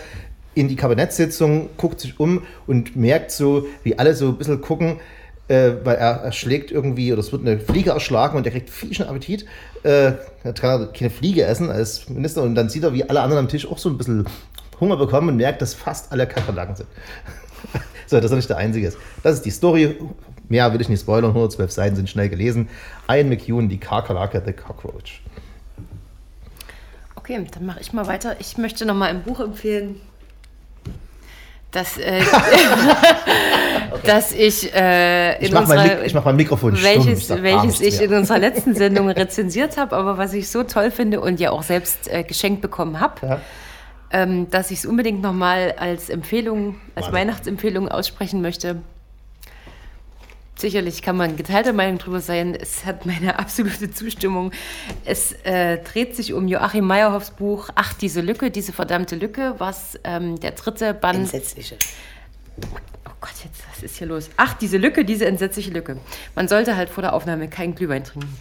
[0.53, 4.99] in die Kabinettssitzung, guckt sich um und merkt so, wie alle so ein bisschen gucken,
[5.47, 9.07] äh, weil er erschlägt irgendwie, oder es wird eine Fliege erschlagen und er kriegt fiesen
[9.07, 9.45] Appetit.
[9.85, 10.13] Äh,
[10.43, 13.47] er kann keine Fliege essen als Minister und dann sieht er, wie alle anderen am
[13.47, 14.25] Tisch auch so ein bisschen
[14.79, 16.89] Hunger bekommen und merkt, dass fast alle Kakerlaken sind.
[18.07, 18.97] so, dass er nicht der Einzige ist.
[19.21, 19.95] Das ist die Story.
[20.49, 22.67] Mehr will ich nicht spoilern, 112 Seiten sind schnell gelesen.
[23.07, 25.21] Ian McEwan, die Kakerlake, The Cockroach.
[27.15, 28.37] Okay, dann mache ich mal weiter.
[28.39, 30.01] Ich möchte noch mal ein Buch empfehlen,
[31.75, 32.21] das, äh,
[34.03, 36.89] das ich äh, in Ich mache mein, unserer, Mik- ich mach mein Mikrofon stumm.
[36.89, 38.09] welches, Ich sag gar welches ich mehr.
[38.09, 41.63] in unserer letzten Sendung rezensiert habe, aber was ich so toll finde und ja auch
[41.63, 43.41] selbst äh, geschenkt bekommen habe, Ja.
[44.11, 47.17] ähm, dass ich es unbedingt nochmal als Empfehlung, als Warte.
[47.17, 48.77] Weihnachtsempfehlung aussprechen möchte.
[50.65, 52.55] Sicherlich kann man geteilter Meinung drüber sein.
[52.59, 54.51] Es hat meine absolute Zustimmung.
[55.05, 59.99] Es äh, dreht sich um Joachim Meyerhoffs Buch Ach, diese Lücke, diese verdammte Lücke, was
[60.03, 61.19] ähm, der dritte Band.
[61.19, 61.75] Entsetzliche.
[62.57, 64.31] Oh Gott, jetzt, was ist hier los?
[64.37, 65.97] Ach, diese Lücke, diese entsetzliche Lücke.
[66.33, 68.35] Man sollte halt vor der Aufnahme keinen Glühwein trinken.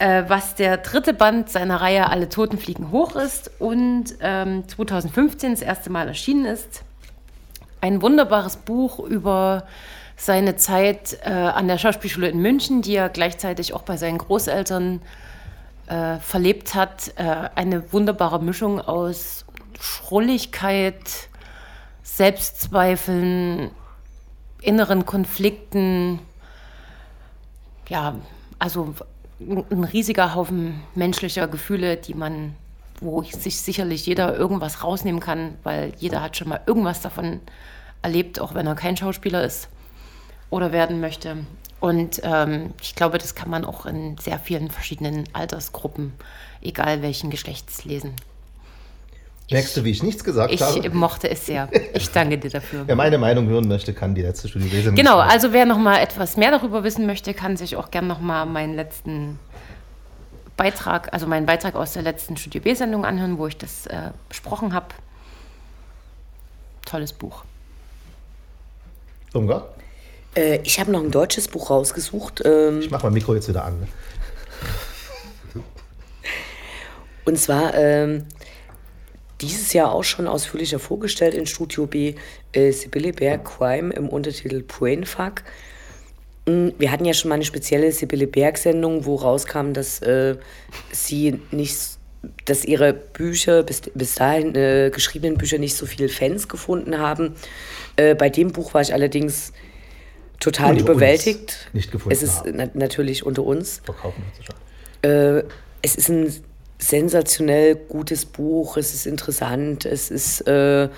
[0.00, 5.52] Äh, was der dritte Band seiner Reihe Alle Toten fliegen hoch ist und ähm, 2015
[5.52, 6.82] das erste Mal erschienen ist.
[7.80, 9.64] Ein wunderbares Buch über
[10.16, 15.02] seine Zeit äh, an der Schauspielschule in München, die er gleichzeitig auch bei seinen Großeltern
[15.86, 17.12] äh, verlebt hat.
[17.16, 19.44] Äh, eine wunderbare Mischung aus
[19.80, 21.28] Schrulligkeit,
[22.02, 23.70] Selbstzweifeln,
[24.60, 26.20] inneren Konflikten.
[27.88, 28.14] Ja,
[28.58, 28.94] also
[29.40, 32.54] ein riesiger Haufen menschlicher Gefühle, die man,
[33.00, 37.40] wo sich sicherlich jeder irgendwas rausnehmen kann, weil jeder hat schon mal irgendwas davon
[38.00, 39.68] erlebt, auch wenn er kein Schauspieler ist
[40.54, 41.38] oder werden möchte.
[41.80, 46.12] Und ähm, ich glaube, das kann man auch in sehr vielen verschiedenen Altersgruppen,
[46.62, 48.14] egal welchen Geschlechts, lesen.
[49.50, 50.78] Merkst du, wie ich nichts gesagt ich habe?
[50.78, 51.68] Ich mochte es sehr.
[51.92, 52.84] Ich danke dir dafür.
[52.86, 54.94] Wer meine Meinung hören möchte, kann die letzte Studie lesen.
[54.94, 58.20] Genau, also wer noch mal etwas mehr darüber wissen möchte, kann sich auch gerne noch
[58.20, 59.40] mal meinen letzten
[60.56, 64.72] Beitrag, also meinen Beitrag aus der letzten Studio B-Sendung anhören, wo ich das äh, besprochen
[64.72, 64.86] habe.
[66.86, 67.42] Tolles Buch.
[69.34, 69.74] Ungar?
[70.34, 72.42] Äh, ich habe noch ein deutsches Buch rausgesucht.
[72.44, 73.80] Ähm, ich mache mein Mikro jetzt wieder an.
[73.80, 73.88] Ne?
[77.24, 78.26] Und zwar ähm,
[79.40, 82.14] dieses Jahr auch schon ausführlicher vorgestellt in Studio B,
[82.52, 85.42] äh, Sibylle Berg Crime im Untertitel Brainfuck.
[86.46, 90.36] Mm, wir hatten ja schon mal eine spezielle Sibylle Berg-Sendung, wo rauskam, dass äh,
[90.92, 91.76] sie nicht,
[92.44, 97.34] dass ihre Bücher, bis, bis dahin äh, geschriebenen Bücher nicht so viele Fans gefunden haben.
[97.96, 99.52] Äh, bei dem Buch war ich allerdings
[100.40, 101.68] total Unter überwältigt.
[101.72, 102.52] Nicht gefunden es ist haben.
[102.56, 103.80] na natürlich unter uns.
[103.84, 105.40] Verkaufen wir es schon.
[105.40, 105.44] Äh,
[105.82, 106.32] es ist ein
[106.78, 110.88] sensationell gutes Buch, es ist interessant, es ist äh,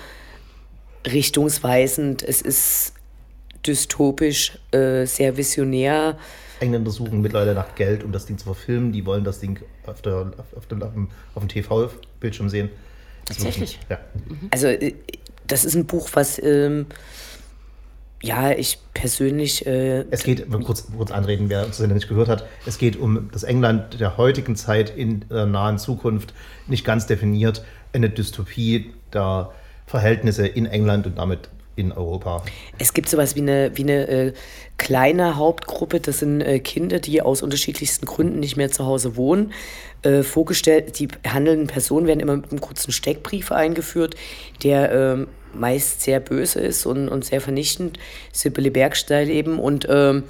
[1.05, 2.93] richtungsweisend, es ist
[3.65, 6.17] dystopisch, äh, sehr visionär.
[6.59, 8.91] Engländer suchen mittlerweile nach Geld, um das Ding zu verfilmen.
[8.91, 12.69] Die wollen das Ding auf, der, auf, auf dem, auf dem, auf dem TV-Bildschirm sehen.
[13.25, 13.79] Das ist Tatsächlich?
[13.81, 13.99] wirklich- Ja.
[14.51, 14.93] Also äh,
[15.45, 16.87] das ist ein Buch, was ähm,
[18.21, 22.47] ja ich persönlich äh, Es geht, mal kurz, kurz anreden, wer uns nicht gehört hat,
[22.65, 26.33] es geht um das England der heutigen Zeit in der nahen Zukunft,
[26.67, 27.63] nicht ganz definiert,
[27.93, 29.51] eine Dystopie der
[29.85, 32.43] Verhältnisse in England und damit in Europa.
[32.79, 34.33] Es gibt sowas wie eine, wie eine äh,
[34.77, 39.53] kleine Hauptgruppe, das sind äh, Kinder, die aus unterschiedlichsten Gründen nicht mehr zu Hause wohnen.
[40.01, 44.15] Äh, vorgestellt, die handelnden Personen werden immer mit einem kurzen Steckbrief eingeführt,
[44.63, 45.27] der ähm,
[45.59, 47.99] meist sehr böse ist und, und sehr vernichtend.
[48.31, 49.59] Sibylle Bergstein eben.
[49.59, 50.23] Und ähm,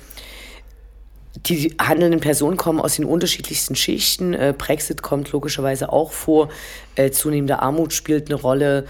[1.46, 4.34] die handelnden Personen kommen aus den unterschiedlichsten Schichten.
[4.34, 6.50] Äh, Brexit kommt logischerweise auch vor.
[6.96, 8.86] Äh, zunehmende Armut spielt eine Rolle.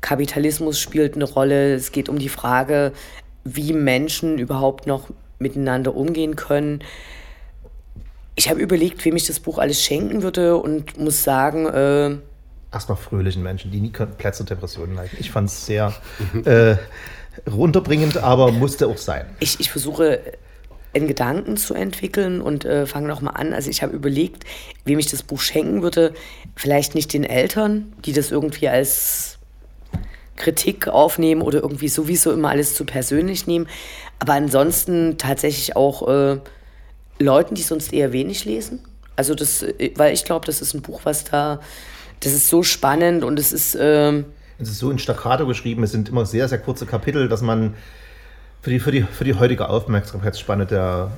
[0.00, 1.74] Kapitalismus spielt eine Rolle.
[1.74, 2.92] Es geht um die Frage,
[3.44, 5.08] wie Menschen überhaupt noch
[5.38, 6.84] miteinander umgehen können.
[8.34, 12.16] Ich habe überlegt, wem ich das Buch alles schenken würde und muss sagen, äh,
[12.72, 15.16] Erstmal fröhlichen Menschen, die nie komplett zur Depression neigen.
[15.18, 15.94] Ich fand es sehr
[16.44, 16.76] äh,
[17.50, 19.26] runterbringend, aber musste auch sein.
[19.40, 20.20] ich, ich versuche
[20.94, 23.52] einen Gedanken zu entwickeln und äh, fange nochmal an.
[23.52, 24.44] Also ich habe überlegt,
[24.84, 26.14] wem ich das Buch schenken würde.
[26.56, 29.38] Vielleicht nicht den Eltern, die das irgendwie als
[30.36, 33.68] Kritik aufnehmen oder irgendwie sowieso immer alles zu persönlich nehmen.
[34.18, 36.38] Aber ansonsten tatsächlich auch äh,
[37.18, 38.80] Leuten, die sonst eher wenig lesen.
[39.16, 41.60] Also das, äh, weil ich glaube, das ist ein Buch, was da,
[42.20, 44.24] das ist so spannend und es ist, ähm,
[44.58, 47.74] Es ist so in Staccato geschrieben, es sind immer sehr, sehr kurze Kapitel, dass man
[48.62, 51.10] für die, für die, für die heutige Aufmerksamkeitsspanne der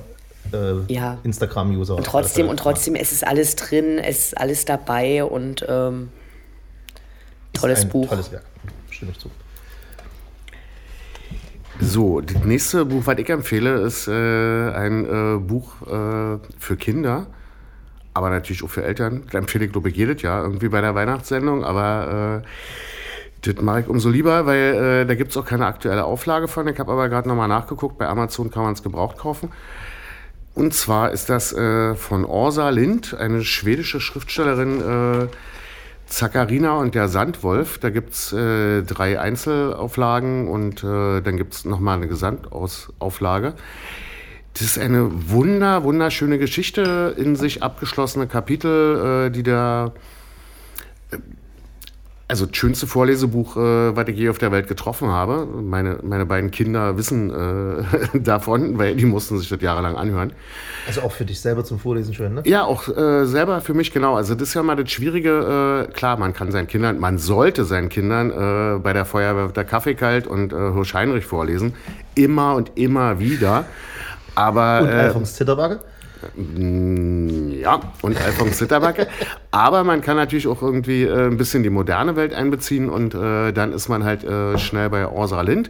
[0.53, 1.17] äh, Ja.
[1.23, 1.95] Instagram-User.
[1.95, 6.09] und trotzdem, und trotzdem, es ist alles drin, es ist alles dabei und ähm,
[7.53, 8.09] tolles ein Buch.
[8.09, 8.43] Tolles Werk.
[8.89, 9.29] Stimme ich zu.
[11.79, 17.25] So, das nächste Buch, was ich empfehle, ist äh, ein äh, Buch äh, für Kinder,
[18.13, 19.23] aber natürlich auch für Eltern.
[19.25, 22.47] Das empfehle ich, glaube ich, jedes Jahr irgendwie bei der Weihnachtssendung, aber äh,
[23.41, 26.67] das mache ich umso lieber, weil äh, da gibt es auch keine aktuelle Auflage von.
[26.67, 29.49] Ich habe aber gerade nochmal nachgeguckt, bei Amazon kann man es gebraucht kaufen.
[30.53, 35.27] Und zwar ist das äh, von Orsa Lind, eine schwedische Schriftstellerin, äh,
[36.07, 37.77] Zakarina und der Sandwolf.
[37.79, 43.53] Da gibt es äh, drei Einzelauflagen und äh, dann gibt es nochmal eine Gesamtauflage.
[44.53, 49.93] Das ist eine wunder, wunderschöne Geschichte, in sich abgeschlossene Kapitel, äh, die da
[52.31, 55.45] also das schönste Vorlesebuch, äh, was ich je auf der Welt getroffen habe.
[55.45, 60.31] Meine, meine beiden Kinder wissen äh, davon, weil die mussten sich das jahrelang anhören.
[60.87, 62.41] Also auch für dich selber zum Vorlesen schön, ne?
[62.45, 64.15] Ja, auch äh, selber für mich genau.
[64.15, 65.87] Also das ist ja mal das Schwierige.
[65.89, 69.65] Äh, klar, man kann seinen Kindern, man sollte seinen Kindern äh, bei der Feuerwehr der
[69.65, 71.73] Kaffee kalt und äh, Hirsch Heinrich vorlesen.
[72.15, 73.65] Immer und immer wieder.
[74.35, 75.79] Aber, Und Alfons Zitterbacke?
[76.35, 79.07] Mm, Ja, und Alfons Zitterbacke.
[79.51, 83.51] Aber man kann natürlich auch irgendwie äh, ein bisschen die moderne Welt einbeziehen und äh,
[83.51, 85.69] dann ist man halt äh, schnell bei Ursula Lind.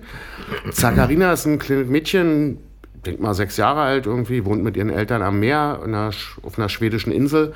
[0.71, 2.57] Zakarina ist ein kleines Mädchen,
[3.05, 6.11] denk mal sechs Jahre alt irgendwie, wohnt mit ihren Eltern am Meer in einer,
[6.43, 7.53] auf einer schwedischen Insel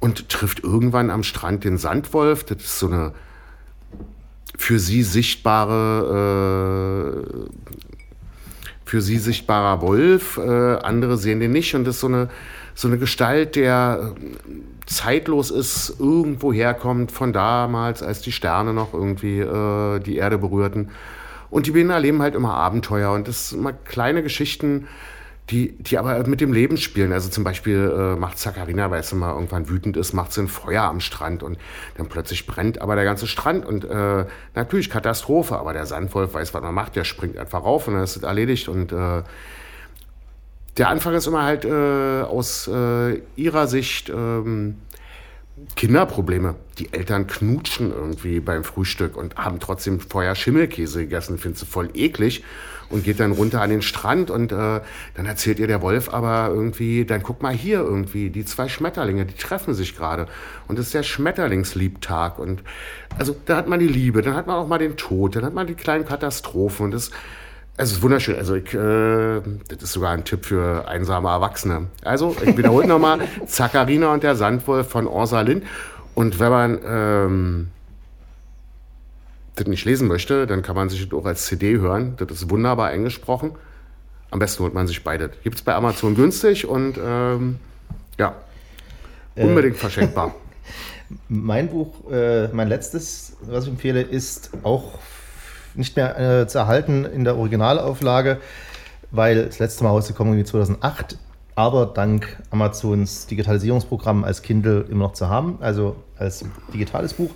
[0.00, 2.44] und trifft irgendwann am Strand den Sandwolf.
[2.44, 3.12] Das ist so eine
[4.56, 7.26] für sie sichtbare äh,
[8.92, 12.28] für sie sichtbarer Wolf, äh, andere sehen den nicht und das ist so eine,
[12.74, 14.50] so eine Gestalt, der äh,
[14.84, 20.90] zeitlos ist, irgendwo herkommt von damals, als die Sterne noch irgendwie äh, die Erde berührten.
[21.48, 24.88] Und die beiden erleben halt immer Abenteuer und das sind immer kleine Geschichten,
[25.50, 27.12] die, die aber mit dem Leben spielen.
[27.12, 30.48] Also zum Beispiel äh, macht Zakarina, weil sie mal irgendwann wütend ist, macht sie ein
[30.48, 31.58] Feuer am Strand und
[31.96, 34.24] dann plötzlich brennt aber der ganze Strand und äh,
[34.54, 38.04] natürlich Katastrophe, aber der Sandwolf weiß, was man macht, der springt einfach rauf und dann
[38.04, 39.22] ist es erledigt und äh,
[40.78, 44.76] der Anfang ist immer halt äh, aus äh, ihrer Sicht ähm,
[45.76, 46.54] Kinderprobleme.
[46.78, 51.90] Die Eltern knutschen irgendwie beim Frühstück und haben trotzdem vorher Schimmelkäse gegessen, findet sie voll
[51.92, 52.42] eklig
[52.92, 54.80] und geht dann runter an den Strand und äh,
[55.14, 59.26] dann erzählt ihr der Wolf aber irgendwie, dann guck mal hier irgendwie, die zwei Schmetterlinge,
[59.26, 60.26] die treffen sich gerade
[60.68, 62.62] und es ist der Schmetterlingsliebtag und
[63.18, 65.54] also da hat man die Liebe, dann hat man auch mal den Tod, dann hat
[65.54, 67.10] man die kleinen Katastrophen und das
[67.76, 68.36] es ist wunderschön.
[68.36, 71.86] Also ich, äh, das ist sogar ein Tipp für einsame Erwachsene.
[72.04, 75.64] Also ich wiederhole nochmal, Zakarina und der Sandwolf von Orsa Lind.
[76.14, 77.68] Und wenn man ähm,
[79.64, 82.14] das nicht lesen möchte, dann kann man sich das auch als CD hören.
[82.16, 83.52] Das ist wunderbar eingesprochen.
[84.30, 85.30] Am besten holt man sich beide.
[85.42, 87.58] Gibt es bei Amazon günstig und ähm,
[88.18, 88.34] ja,
[89.36, 90.34] unbedingt verschenkbar.
[91.28, 94.98] Mein Buch, äh, mein letztes, was ich empfehle, ist auch
[95.74, 98.38] nicht mehr äh, zu erhalten in der Originalauflage,
[99.10, 101.18] weil das letzte Mal rausgekommen irgendwie 2008,
[101.54, 107.30] aber dank Amazons Digitalisierungsprogramm als Kindle immer noch zu haben, also als digitales Buch,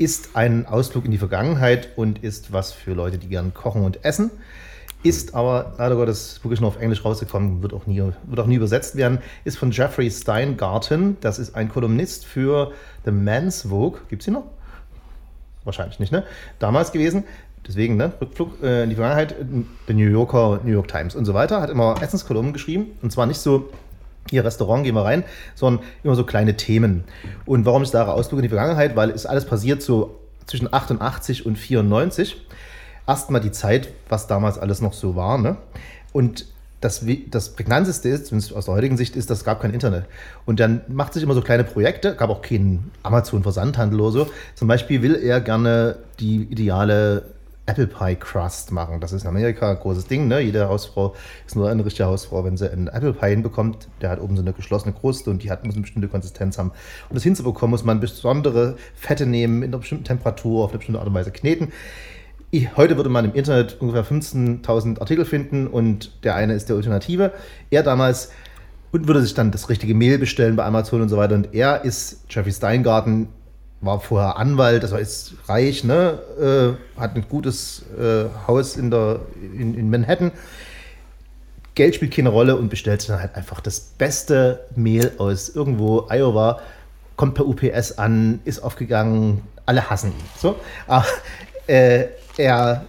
[0.00, 4.02] ist ein Ausflug in die Vergangenheit und ist was für Leute, die gern kochen und
[4.02, 4.30] essen.
[5.02, 8.54] Ist aber leider Gottes wirklich nur auf Englisch rausgekommen, wird auch nie, wird auch nie
[8.54, 9.18] übersetzt werden.
[9.44, 11.18] Ist von Jeffrey Steingarten.
[11.20, 12.72] Das ist ein Kolumnist für
[13.04, 14.00] The Man's Vogue.
[14.08, 14.44] Gibt es ihn noch?
[15.64, 16.24] Wahrscheinlich nicht, ne?
[16.58, 17.24] Damals gewesen.
[17.68, 18.10] Deswegen, ne?
[18.22, 19.34] Rückflug äh, in die Vergangenheit.
[19.86, 21.60] Der New Yorker, New York Times und so weiter.
[21.60, 22.86] Hat immer Essenskolumnen geschrieben.
[23.02, 23.68] Und zwar nicht so,
[24.28, 27.04] hier Restaurant, gehen wir rein, sondern immer so kleine Themen.
[27.46, 28.96] Und warum ist da Ausflug in die Vergangenheit?
[28.96, 32.36] Weil es alles passiert so zwischen 88 und 94
[33.06, 35.38] erstmal die Zeit, was damals alles noch so war.
[35.38, 35.56] Ne?
[36.12, 36.46] Und
[36.80, 40.06] das, das Prägnanteste ist, zumindest aus der heutigen Sicht, ist, dass es gab kein Internet.
[40.46, 44.30] Und dann macht sich immer so kleine Projekte, gab auch keinen Amazon-Versandhandel oder so.
[44.54, 47.24] Zum Beispiel will er gerne die ideale
[47.70, 49.00] Apple Pie Crust machen.
[49.00, 50.26] Das ist in Amerika ein großes Ding.
[50.26, 50.40] Ne?
[50.40, 51.14] Jede Hausfrau
[51.46, 53.86] ist nur eine richtige Hausfrau, wenn sie einen Apple Pie hinbekommt.
[54.02, 56.72] Der hat oben so eine geschlossene Kruste und die hat, muss eine bestimmte Konsistenz haben.
[57.08, 60.98] Um das hinzubekommen, muss man besondere Fette nehmen, in einer bestimmten Temperatur, auf eine bestimmte
[60.98, 61.68] Art und Weise kneten.
[62.50, 66.74] Ich, heute würde man im Internet ungefähr 15.000 Artikel finden und der eine ist der
[66.74, 67.32] Ultimative.
[67.70, 68.32] Er damals
[68.90, 71.36] und würde sich dann das richtige Mehl bestellen bei Amazon und so weiter.
[71.36, 73.28] Und er ist Jeffrey Steingarten,
[73.80, 76.18] war vorher Anwalt, also ist reich, ne?
[76.96, 80.32] äh, hat ein gutes äh, Haus in, der, in, in Manhattan.
[81.74, 86.60] Geld spielt keine Rolle und bestellt dann halt einfach das beste Mehl aus irgendwo Iowa,
[87.16, 90.24] kommt per UPS an, ist aufgegangen, alle hassen ihn.
[90.36, 90.56] So.
[90.86, 91.06] Aber,
[91.66, 92.06] äh,
[92.36, 92.84] er,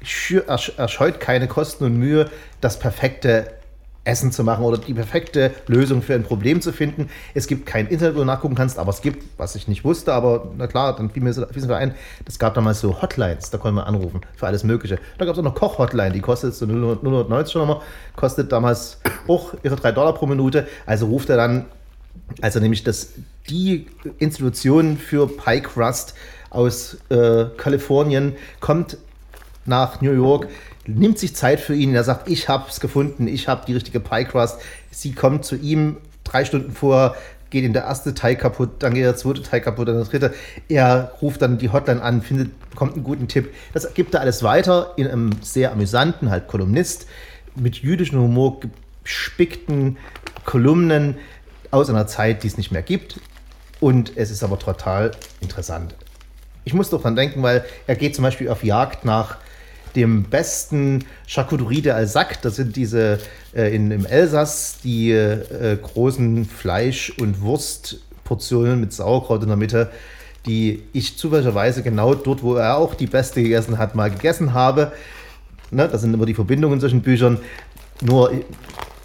[0.00, 3.52] er scheut keine Kosten und Mühe, das perfekte
[4.04, 7.08] Essen zu machen oder die perfekte Lösung für ein Problem zu finden.
[7.34, 10.12] Es gibt kein Internet, wo du nachgucken kannst, aber es gibt, was ich nicht wusste,
[10.14, 11.94] aber na klar, dann fiel mir mir ein,
[12.26, 14.98] es gab damals so Hotlines, da konnte man anrufen für alles Mögliche.
[15.18, 17.82] Da gab es auch noch Koch-Hotline, die kostet so 0,90 0,90 schon nochmal,
[18.16, 20.66] kostet damals auch ihre 3 Dollar pro Minute.
[20.86, 21.66] Also ruft er dann
[22.40, 23.12] als er nämlich das,
[23.48, 23.86] die
[24.18, 26.14] Institution für Pie Crust
[26.50, 28.98] aus äh, Kalifornien kommt
[29.66, 30.48] nach New York,
[30.86, 31.94] nimmt sich Zeit für ihn.
[31.94, 34.58] Er sagt, ich habe es gefunden, ich habe die richtige Pie Crust.
[34.90, 37.16] Sie kommt zu ihm drei Stunden vor,
[37.50, 40.34] geht ihm der erste Teig kaputt, dann geht der zweite Teig kaputt, dann der dritte.
[40.68, 43.52] Er ruft dann die Hotline an, findet, bekommt einen guten Tipp.
[43.72, 47.06] Das gibt er alles weiter in einem sehr amüsanten, halt Kolumnist,
[47.56, 48.60] mit jüdischem Humor
[49.02, 49.98] gespickten
[50.44, 51.16] Kolumnen
[51.70, 53.20] aus einer Zeit, die es nicht mehr gibt.
[53.80, 55.94] Und es ist aber total interessant.
[56.64, 59.38] ich muss doch dran denken, weil er geht zum Beispiel auf Jagd nach
[59.96, 62.42] dem besten Charcuterie de Alsac.
[62.42, 63.18] Das sind diese
[63.54, 69.90] äh, in, im Elsass die äh, großen Fleisch- und Wurstportionen mit Sauerkraut in der Mitte,
[70.46, 74.92] die ich zufälligerweise genau dort, wo er auch die beste gegessen hat, mal gegessen habe.
[75.70, 77.38] Ne, das sind immer die Verbindungen zwischen Büchern.
[78.00, 78.32] Nur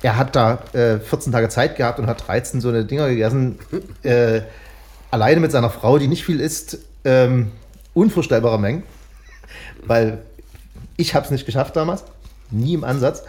[0.02, 3.60] er hat da äh, 14 Tage Zeit gehabt und hat 13 so eine Dinger gegessen.
[4.04, 4.42] Äh,
[5.12, 7.52] alleine mit seiner Frau, die nicht viel isst, ähm,
[7.94, 8.84] unvorstellbare Mengen.
[9.86, 10.20] Weil
[10.98, 12.04] ich habe es nicht geschafft damals.
[12.52, 13.24] Nie im Ansatz.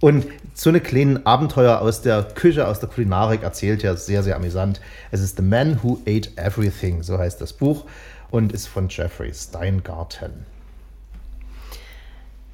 [0.00, 4.34] Und so eine kleinen Abenteuer aus der Küche, aus der Kulinarik erzählt er sehr, sehr
[4.34, 4.80] amüsant.
[5.12, 7.84] Es ist The Man Who Ate Everything, so heißt das Buch
[8.30, 10.44] und ist von Jeffrey Steingarten.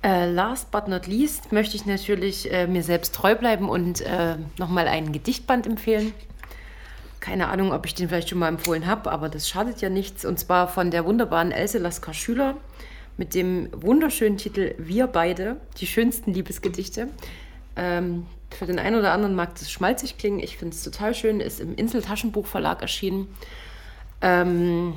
[0.03, 4.37] Äh, last but not least möchte ich natürlich äh, mir selbst treu bleiben und äh,
[4.59, 6.13] nochmal einen Gedichtband empfehlen.
[7.21, 10.25] Keine Ahnung, ob ich den vielleicht schon mal empfohlen habe, aber das schadet ja nichts.
[10.25, 12.55] Und zwar von der wunderbaren Else Lasker Schüler
[13.19, 17.09] mit dem wunderschönen Titel Wir beide, die schönsten Liebesgedichte.
[17.77, 20.41] Ähm, für den einen oder anderen mag das schmalzig klingen.
[20.41, 21.41] Ich finde es total schön.
[21.41, 23.29] Ist im Insel Taschenbuchverlag erschienen.
[24.23, 24.95] Ähm,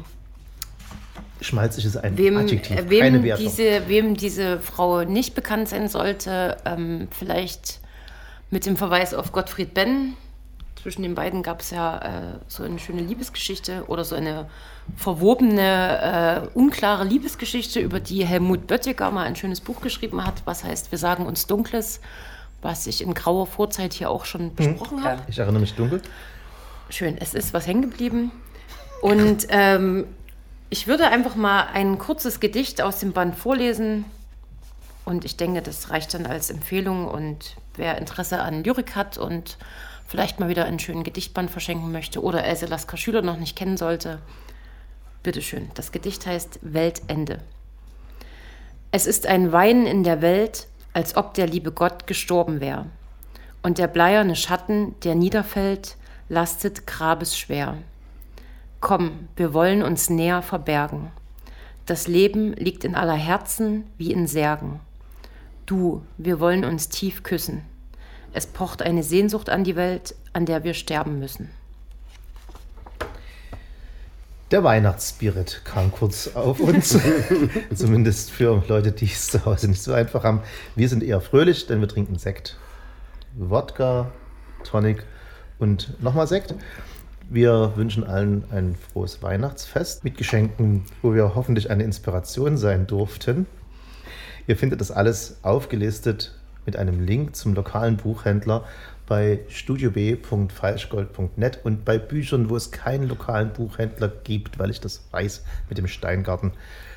[1.42, 3.46] Schmalzig ist ein wem, Adjektiv, äh, wem keine Wertung.
[3.46, 7.80] Diese, wem diese Frau nicht bekannt sein sollte, ähm, vielleicht
[8.52, 10.14] mit dem Verweis auf Gottfried Benn.
[10.76, 14.50] Zwischen den beiden gab es ja äh, so eine schöne Liebesgeschichte oder so eine
[14.98, 20.64] verwobene, äh, unklare Liebesgeschichte, über die Helmut Böttiger mal ein schönes Buch geschrieben hat, was
[20.64, 22.02] heißt Wir sagen uns Dunkles,
[22.62, 25.22] was ich in grauer Vorzeit hier auch schon besprochen habe.
[25.28, 26.02] Ich erinnere mich dunkel.
[26.90, 28.32] Schön, es ist was hängen geblieben.
[29.02, 30.06] Und ähm,
[30.70, 34.06] ich würde einfach mal ein kurzes Gedicht aus dem Band vorlesen.
[35.06, 37.08] Und ich denke, das reicht dann als Empfehlung.
[37.08, 39.58] Und wer Interesse an Lyrik hat und
[40.12, 43.78] vielleicht mal wieder einen schönen Gedichtband verschenken möchte oder Else Lasker Schüler noch nicht kennen
[43.78, 44.20] sollte,
[45.24, 45.72] bitteschön.
[45.76, 47.39] Das Gedicht heißt Weltende.
[48.91, 52.88] Es ist ein Weinen in der Welt, als ob der liebe Gott gestorben wär.
[53.64, 55.95] Und der bleierne Schatten, der niederfällt,
[56.28, 57.78] lastet grabesschwer.
[58.82, 61.12] Komm, wir wollen uns näher verbergen.
[61.86, 64.82] Das Leben liegt in aller Herzen wie in Särgen.
[65.66, 67.64] Du, wir wollen uns tief küssen.
[68.34, 71.50] Es pocht eine Sehnsucht an die Welt, an der wir sterben müssen.
[74.52, 76.98] Der Weihnachtsspirit kam kurz auf uns.
[77.76, 80.42] Zumindest für Leute, die es zu Hause nicht so einfach haben.
[80.76, 82.58] Wir sind eher fröhlich, denn wir trinken Sekt,
[83.38, 84.12] Wodka,
[84.64, 85.04] Tonic
[85.60, 86.56] und nochmal Sekt.
[87.30, 93.46] Wir wünschen allen ein frohes Weihnachtsfest mit Geschenken, wo wir hoffentlich eine Inspiration sein durften.
[94.48, 98.66] Ihr findet das alles aufgelistet mit einem Link zum lokalen Buchhändler
[99.07, 105.43] bei studiob.falschgold.net und bei Büchern, wo es keinen lokalen Buchhändler gibt, weil ich das weiß
[105.70, 106.53] mit dem Steingarten,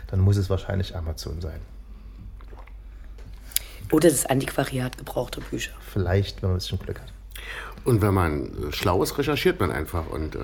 [0.09, 1.61] dann muss es wahrscheinlich Amazon sein.
[3.91, 5.73] Oder das Antiquariat gebrauchter Bücher.
[5.81, 7.14] Vielleicht, wenn man ein bisschen Glück hat.
[7.85, 10.41] Und wenn man schlau ist, recherchiert man einfach und, äh,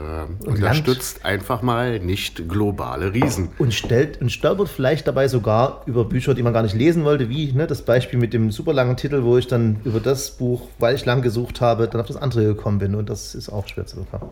[0.47, 3.49] unterstützt einfach mal nicht globale Riesen.
[3.59, 7.30] Und stellt und stolpert vielleicht dabei sogar über Bücher, die man gar nicht lesen wollte,
[7.30, 10.68] wie ne, das Beispiel mit dem super langen Titel, wo ich dann über das Buch,
[10.78, 12.95] weil ich lang gesucht habe, dann auf das andere gekommen bin.
[12.95, 14.30] Und das ist auch schwer zu bekommen.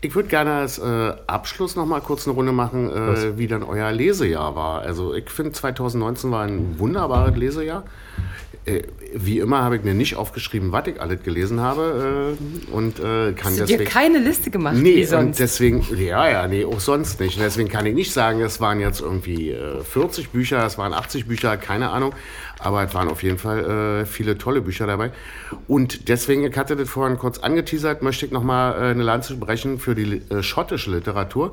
[0.00, 3.64] Ich würde gerne als äh, Abschluss noch mal kurz eine Runde machen, äh, wie dann
[3.64, 4.82] euer Lesejahr war.
[4.82, 7.82] Also ich finde 2019 war ein wunderbares Lesejahr.
[8.64, 8.82] Äh,
[9.14, 13.32] wie immer habe ich mir nicht aufgeschrieben, was ich alles gelesen habe äh, und äh,
[13.32, 16.64] kann Hast du deswegen dir keine Liste gemacht, Nee, wie und deswegen, ja, ja, nee,
[16.64, 17.36] auch sonst nicht.
[17.36, 20.92] Und deswegen kann ich nicht sagen, es waren jetzt irgendwie äh, 40 Bücher, es waren
[20.92, 22.12] 80 Bücher, keine Ahnung.
[22.60, 25.10] Aber es waren auf jeden Fall äh, viele tolle Bücher dabei.
[25.68, 29.78] Und deswegen, ich hatte das vorhin kurz angeteasert, möchte ich nochmal äh, eine Lanze brechen
[29.78, 31.52] für die äh, schottische Literatur.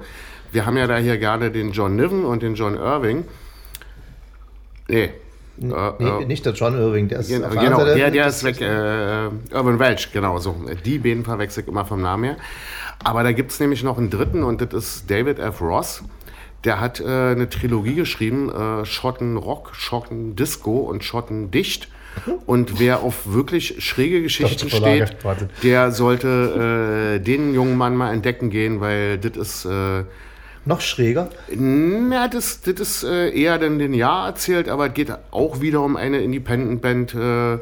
[0.51, 3.25] Wir haben ja da hier gerne den John Niven und den John Irving.
[4.87, 5.11] Nee.
[5.57, 8.59] Nee, äh, nicht der John Irving, der ist Genau, genau der, der ist weg.
[8.59, 10.55] Äh, Urban Welch, genau so.
[10.83, 12.37] Die beiden verwechsel ich immer vom Namen her.
[13.03, 15.61] Aber da gibt es nämlich noch einen dritten und das ist David F.
[15.61, 16.03] Ross.
[16.65, 21.87] Der hat äh, eine Trilogie geschrieben, äh, Schotten Rock, Schotten Disco und Schotten Dicht.
[22.45, 25.17] Und wer auf wirklich schräge Geschichten steht,
[25.63, 29.65] der sollte äh, den jungen Mann mal entdecken gehen, weil das ist...
[29.65, 30.05] Äh,
[30.63, 31.29] Noch schräger.
[31.49, 35.81] ja, das, das ist äh, eher dann den Jahr erzählt, aber es geht auch wieder
[35.81, 37.15] um eine Independent-Band.
[37.15, 37.57] Äh,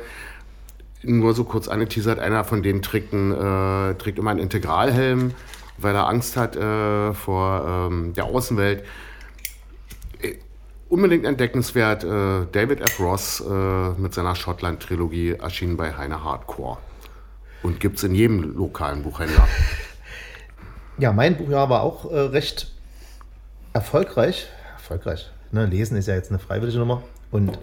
[1.05, 5.31] nur so kurz angeteasert, einer von denen trägt, einen, äh, trägt immer einen Integralhelm,
[5.77, 8.83] weil er Angst hat äh, vor ähm, der Außenwelt.
[10.21, 10.35] Äh,
[10.89, 12.99] unbedingt entdeckenswert, äh, David F.
[12.99, 16.77] Ross äh, mit seiner Schottland-Trilogie erschienen bei Heine Hardcore.
[17.63, 19.47] Und gibt es in jedem lokalen Buchhändler.
[20.99, 22.71] Ja, mein Buchjahr war auch äh, recht
[23.73, 24.45] erfolgreich,
[24.75, 25.65] erfolgreich, ne?
[25.65, 27.01] lesen ist ja jetzt eine freiwillige Nummer
[27.31, 27.57] und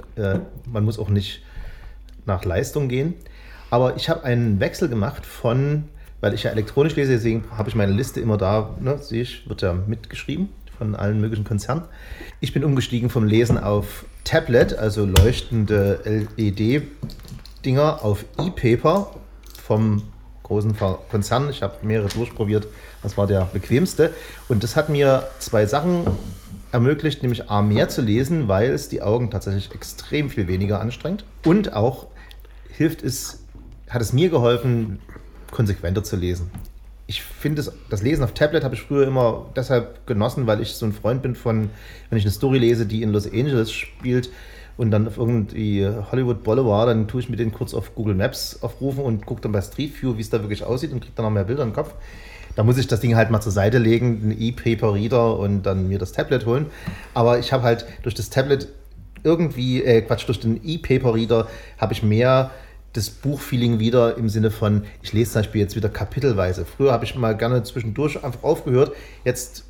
[0.66, 1.40] man muss auch nicht
[2.26, 3.14] nach Leistung gehen.
[3.70, 5.88] Aber ich habe einen Wechsel gemacht von,
[6.21, 9.49] weil ich ja elektronisch lese, deswegen habe ich meine Liste immer da, ne, sehe ich,
[9.49, 10.49] wird ja mitgeschrieben
[10.79, 11.85] von allen möglichen Konzernen.
[12.41, 19.14] Ich bin umgestiegen vom Lesen auf Tablet, also leuchtende LED-Dinger, auf E-Paper
[19.62, 20.03] vom
[20.43, 20.75] großen
[21.11, 21.49] Konzern.
[21.51, 22.66] Ich habe mehrere durchprobiert.
[23.03, 24.12] Das war der bequemste.
[24.49, 26.07] Und das hat mir zwei Sachen
[26.73, 31.25] ermöglicht, nämlich A, mehr zu lesen, weil es die Augen tatsächlich extrem viel weniger anstrengt.
[31.45, 32.07] Und auch
[32.68, 33.45] hilft es,
[33.89, 34.99] hat es mir geholfen,
[35.51, 36.51] konsequenter zu lesen.
[37.07, 40.86] Ich finde, das Lesen auf Tablet habe ich früher immer deshalb genossen, weil ich so
[40.86, 41.70] ein Freund bin von,
[42.09, 44.30] wenn ich eine Story lese, die in Los Angeles spielt,
[44.80, 48.62] und dann auf irgendwie Hollywood Boulevard, dann tue ich mir den kurz auf Google Maps
[48.62, 51.26] aufrufen und gucke dann bei Street View, wie es da wirklich aussieht und kriege dann
[51.26, 51.92] noch mehr Bilder im Kopf.
[52.57, 55.98] Da muss ich das Ding halt mal zur Seite legen, einen E-Paper-Reader und dann mir
[55.98, 56.64] das Tablet holen.
[57.12, 58.68] Aber ich habe halt durch das Tablet
[59.22, 61.46] irgendwie, äh, Quatsch, durch den E-Paper-Reader
[61.76, 62.51] habe ich mehr
[62.93, 66.64] das Buchfeeling wieder im Sinne von, ich lese zum Beispiel jetzt wieder kapitelweise.
[66.64, 68.93] Früher habe ich mal gerne zwischendurch einfach aufgehört.
[69.24, 69.64] Jetzt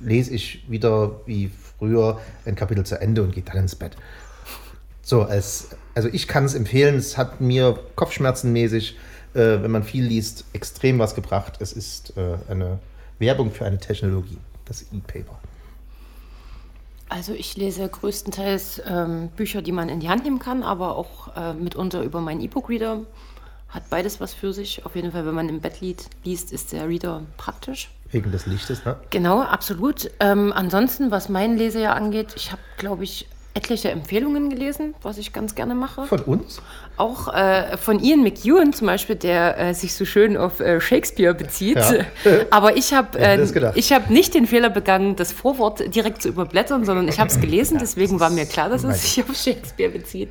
[0.00, 3.96] lese ich wieder wie früher ein Kapitel zu Ende und gehe dann ins Bett.
[5.02, 8.96] So, als, also ich kann es empfehlen, es hat mir kopfschmerzenmäßig,
[9.34, 11.58] äh, wenn man viel liest, extrem was gebracht.
[11.60, 12.78] Es ist äh, eine
[13.18, 15.38] Werbung für eine Technologie, das E-Paper.
[17.14, 21.36] Also ich lese größtenteils ähm, Bücher, die man in die Hand nehmen kann, aber auch
[21.36, 23.02] äh, mitunter über meinen E-Book-Reader.
[23.68, 24.84] Hat beides was für sich.
[24.84, 27.88] Auf jeden Fall, wenn man im Bett liest, ist der Reader praktisch.
[28.10, 28.96] Wegen des Lichtes, ne?
[29.10, 30.10] Genau, absolut.
[30.18, 35.32] Ähm, ansonsten, was mein Lesejahr angeht, ich habe, glaube ich, etliche Empfehlungen gelesen, was ich
[35.32, 36.06] ganz gerne mache.
[36.06, 36.60] Von uns?
[36.96, 41.34] Auch äh, von Ian McEwan zum Beispiel, der äh, sich so schön auf äh, Shakespeare
[41.34, 41.76] bezieht.
[41.76, 42.04] Ja.
[42.50, 47.06] Aber ich habe äh, hab nicht den Fehler begangen, das Vorwort direkt zu überblättern, sondern
[47.06, 50.30] ich habe es gelesen, deswegen war mir klar, dass es sich auf Shakespeare bezieht.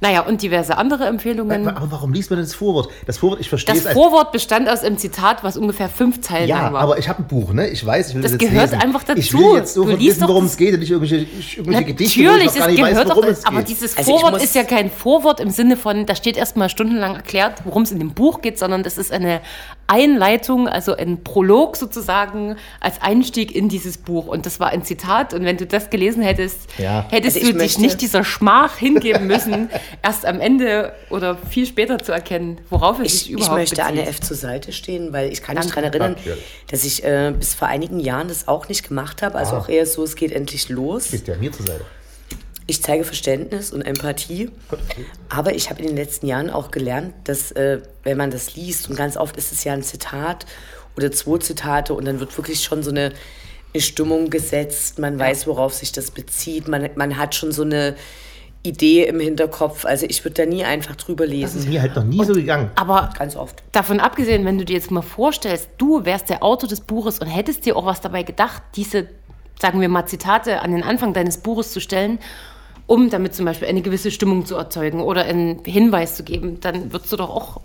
[0.00, 1.68] Naja, und diverse andere Empfehlungen.
[1.68, 2.90] Aber warum liest man denn das Vorwort?
[3.06, 6.62] Das Vorwort, ich verstehe Das Vorwort bestand aus einem Zitat, was ungefähr fünf Zeilen ja,
[6.62, 6.80] lang war.
[6.82, 7.68] aber ich habe ein Buch, ne?
[7.68, 8.82] Ich weiß, ich will das, das gehört lesen.
[8.82, 9.18] einfach dazu.
[9.18, 11.26] Ich will jetzt so wissen, worum es geht und nicht irgendwelche,
[11.56, 13.68] irgendwelche Gedichte, Natürlich, nicht gehört weiß, doch, es aber geht.
[13.70, 17.62] dieses Also Vorwort ist ja kein Vorwort im Sinne von, da steht erstmal stundenlang erklärt,
[17.64, 19.40] worum es in dem Buch geht, sondern das ist eine
[19.88, 24.26] Einleitung, also ein Prolog sozusagen als Einstieg in dieses Buch.
[24.26, 25.34] Und das war ein Zitat.
[25.34, 27.06] Und wenn du das gelesen hättest, Ja.
[27.10, 29.70] hättest Also ich du dich möchte- nicht dieser Schmach hingeben müssen,
[30.02, 33.76] erst am Ende oder viel später zu erkennen, worauf es sich Ich, ich überhaupt möchte
[33.76, 33.90] bezieht.
[33.90, 34.20] Anne F.
[34.20, 35.80] zur Seite stehen, weil ich kann mich Danke.
[35.80, 36.44] daran erinnern, Natürlich.
[36.70, 39.36] dass ich äh, bis vor einigen Jahren das auch nicht gemacht habe.
[39.38, 39.58] Also Ah.
[39.60, 41.08] auch eher so, es geht endlich los.
[41.08, 41.84] Bist ja mir zur Seite.
[42.70, 44.50] Ich zeige Verständnis und Empathie.
[45.30, 48.90] Aber ich habe in den letzten Jahren auch gelernt, dass äh, wenn man das liest,
[48.90, 50.44] und ganz oft ist es ja ein Zitat
[50.94, 53.12] oder zwei Zitate und dann wird wirklich schon so eine,
[53.72, 57.96] eine Stimmung gesetzt, man weiß, worauf sich das bezieht, man, man hat schon so eine
[58.62, 59.86] Idee im Hinterkopf.
[59.86, 61.70] Also ich würde da nie einfach drüber Das ist lesen.
[61.70, 62.70] mir halt noch nie so gegangen.
[62.74, 63.62] Aber Ganz oft.
[63.72, 67.28] Davon abgesehen, wenn du dir jetzt mal vorstellst, du wärst der Autor des Buches und
[67.28, 69.08] hättest dir auch was dabei gedacht, diese,
[69.58, 72.18] sagen wir mal, Zitate an den Anfang deines Buches zu stellen,
[72.88, 76.92] um damit zum Beispiel eine gewisse Stimmung zu erzeugen oder einen Hinweis zu geben, dann
[76.92, 77.60] würdest du doch auch,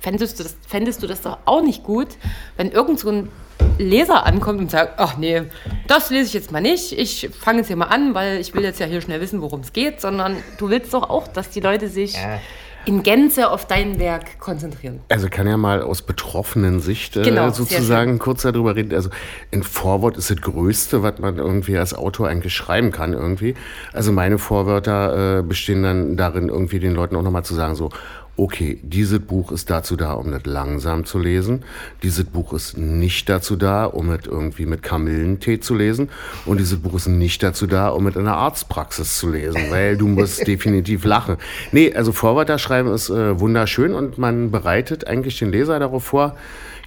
[0.00, 2.08] fändest du das, fändest du das doch auch nicht gut,
[2.56, 3.28] wenn irgend so ein
[3.78, 5.42] Leser ankommt und sagt, ach nee,
[5.88, 8.62] das lese ich jetzt mal nicht, ich fange jetzt hier mal an, weil ich will
[8.62, 11.60] jetzt ja hier schnell wissen, worum es geht, sondern du willst doch auch, dass die
[11.60, 12.40] Leute sich Ja.
[12.86, 15.00] In Gänze auf dein Werk konzentrieren.
[15.08, 18.94] Also kann ja mal aus betroffenen Sicht äh, Genau, sozusagen kurz darüber reden.
[18.94, 19.10] Also
[19.52, 23.54] ein Vorwort ist das Größte, was man irgendwie als Autor eigentlich schreiben kann irgendwie.
[23.92, 27.90] Also meine Vorwörter äh, bestehen dann darin, irgendwie den Leuten auch nochmal zu sagen, so,
[28.36, 31.64] okay, dieses Buch ist dazu da, um das langsam zu lesen.
[32.02, 36.10] Dieses Buch ist nicht dazu da, um es irgendwie mit Kamillentee zu lesen.
[36.44, 39.96] Und dieses Buch ist nicht dazu da, um es in der Arztpraxis zu lesen, weil
[39.96, 41.36] du musst definitiv lachen.
[41.70, 46.36] Nee, also Vorwörter schreiben ist äh, wunderschön und man bereitet eigentlich den Leser darauf vor,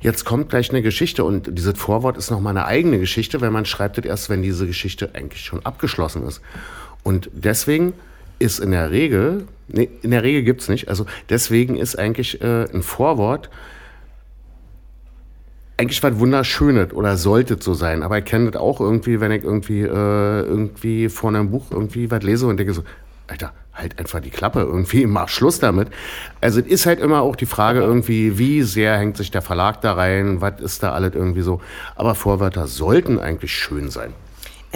[0.01, 3.65] jetzt kommt gleich eine Geschichte und dieses Vorwort ist nochmal eine eigene Geschichte, weil man
[3.65, 6.41] schreibt es erst, wenn diese Geschichte eigentlich schon abgeschlossen ist.
[7.03, 7.93] Und deswegen
[8.39, 12.65] ist in der Regel, nee, in der Regel gibt's nicht, also deswegen ist eigentlich äh,
[12.73, 13.49] ein Vorwort
[15.77, 18.01] eigentlich was Wunderschönes oder sollte es so sein.
[18.03, 19.85] Aber ich kenne das auch irgendwie, wenn ich irgendwie, äh,
[20.41, 22.83] irgendwie vor einem Buch irgendwie was lese und denke so,
[23.27, 25.89] Alter, halt einfach die Klappe irgendwie, mach Schluss damit.
[26.41, 29.81] Also es ist halt immer auch die Frage irgendwie, wie sehr hängt sich der Verlag
[29.81, 31.61] da rein, was ist da alles irgendwie so.
[31.95, 34.13] Aber Vorwörter sollten eigentlich schön sein.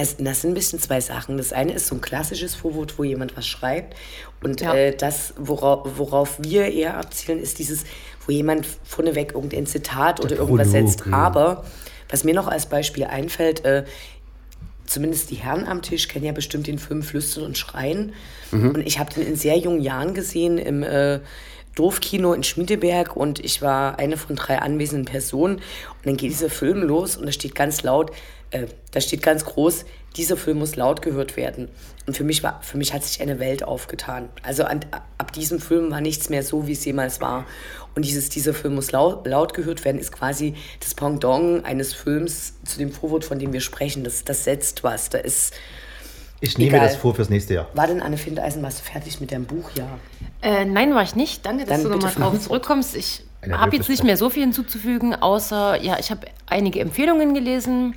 [0.01, 1.37] Es, das sind ein bisschen zwei Sachen.
[1.37, 3.95] Das eine ist so ein klassisches Vorwort, wo jemand was schreibt.
[4.43, 4.73] Und Ja.
[4.73, 7.83] äh, das, worauf, worauf wir eher abzielen, ist dieses,
[8.25, 11.05] wo jemand vorneweg irgendein Zitat oder Der irgendwas Prolog, setzt.
[11.05, 11.13] ja.
[11.13, 11.65] Aber
[12.09, 13.85] was mir noch als Beispiel einfällt, äh,
[14.85, 18.13] zumindest die Herren am Tisch kennen ja bestimmt den Film Flüstern und Schreien.
[18.51, 21.21] Und ich habe den in sehr jungen Jahren gesehen im äh,
[21.75, 25.55] Dorfkino in Schmiedeberg und ich war eine von drei anwesenden Personen.
[25.55, 28.11] Und dann geht dieser Film los und da steht ganz laut,
[28.51, 29.85] äh, da steht ganz groß,
[30.17, 31.69] dieser Film muss laut gehört werden.
[32.05, 34.29] Und für mich, war, für mich hat sich eine Welt aufgetan.
[34.43, 34.81] Also an,
[35.17, 37.45] ab diesem Film war nichts mehr so, wie es jemals war.
[37.95, 42.55] Und dieses, dieser Film muss laut, laut gehört werden, ist quasi das Pendant eines Films
[42.65, 44.03] zu dem Vorwort, von dem wir sprechen.
[44.03, 45.09] Das, das setzt was.
[45.09, 45.53] Da ist,
[46.43, 46.87] Ich nehme Egal.
[46.87, 47.67] das vor fürs nächste Jahr.
[47.75, 49.69] war denn Anne Findeisen, warst du fertig mit deinem Buch?
[49.75, 49.87] Ja.
[50.41, 51.45] Äh, nein, war ich nicht.
[51.45, 52.95] Danke, dass Dann du nochmal drauf zurückkommst.
[52.95, 57.95] Ich habe jetzt nicht mehr so viel hinzuzufügen, außer, ja, ich habe einige Empfehlungen gelesen.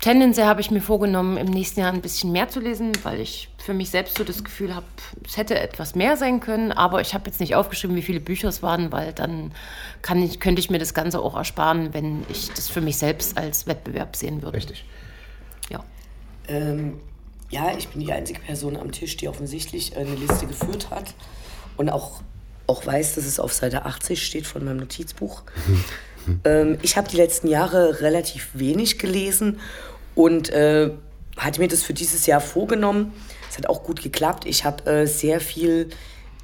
[0.00, 3.50] Tendenziell habe ich mir vorgenommen, im nächsten Jahr ein bisschen mehr zu lesen, weil ich
[3.58, 4.86] für mich selbst so das Gefühl habe,
[5.26, 6.72] es hätte etwas mehr sein können.
[6.72, 9.52] Aber ich habe jetzt nicht aufgeschrieben, wie viele Bücher es waren, weil dann
[10.00, 13.36] kann ich, könnte ich mir das Ganze auch ersparen, wenn ich das für mich selbst
[13.36, 14.56] als Wettbewerb sehen würde.
[14.56, 14.86] Richtig.
[15.68, 15.84] Ja.
[16.48, 16.98] Ähm,
[17.50, 21.14] ja, ich bin die einzige Person am Tisch, die offensichtlich eine Liste geführt hat
[21.76, 22.22] und auch,
[22.66, 25.42] auch weiß, dass es auf Seite 80 steht von meinem Notizbuch.
[26.44, 29.60] ähm, ich habe die letzten Jahre relativ wenig gelesen
[30.14, 30.90] und äh,
[31.36, 33.12] hatte mir das für dieses Jahr vorgenommen.
[33.50, 34.46] Es hat auch gut geklappt.
[34.46, 35.88] Ich habe äh, sehr viel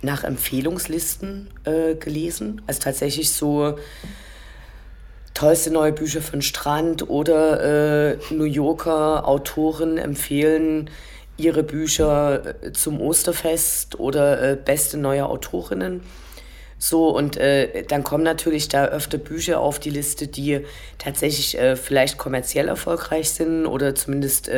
[0.02, 2.62] nach Empfehlungslisten äh, gelesen.
[2.66, 3.78] Also tatsächlich so
[5.36, 10.88] tollste neue Bücher den Strand oder äh, New Yorker Autoren empfehlen
[11.36, 16.00] ihre Bücher äh, zum Osterfest oder äh, beste neue Autorinnen.
[16.78, 20.60] So, und äh, dann kommen natürlich da öfter Bücher auf die Liste, die
[20.96, 24.50] tatsächlich äh, vielleicht kommerziell erfolgreich sind oder zumindest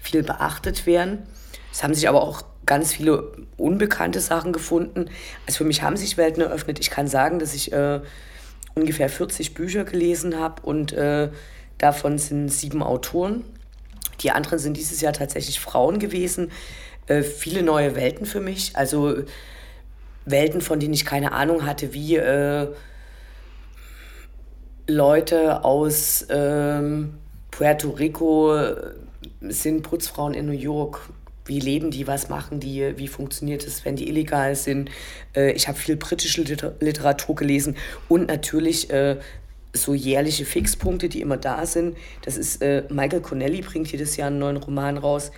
[0.00, 1.26] viel beachtet werden.
[1.70, 5.10] Es haben sich aber auch ganz viele unbekannte Sachen gefunden.
[5.46, 6.78] Also für mich haben sich Welten eröffnet.
[6.80, 7.72] Ich kann sagen, dass ich
[8.74, 11.30] ungefähr 40 Bücher gelesen habe und äh,
[11.78, 13.44] davon sind sieben Autoren.
[14.20, 16.50] Die anderen sind dieses Jahr tatsächlich Frauen gewesen.
[17.06, 18.76] Äh, viele neue Welten für mich.
[18.76, 19.24] Also
[20.24, 22.68] Welten, von denen ich keine Ahnung hatte, wie äh,
[24.86, 27.14] Leute aus ähm,
[27.50, 28.94] Puerto Rico äh,
[29.40, 31.00] sind Putzfrauen in New York.
[31.44, 34.90] Wie leben die, was machen die, wie funktioniert es, wenn die illegal sind.
[35.34, 37.76] Äh, ich habe viel britische Liter Literatur gelesen
[38.08, 39.16] und natürlich äh,
[39.72, 41.96] so jährliche Fixpunkte, die immer da sind.
[42.24, 45.32] Das ist äh, Michael Connelly bringt jedes Jahr einen neuen Roman raus.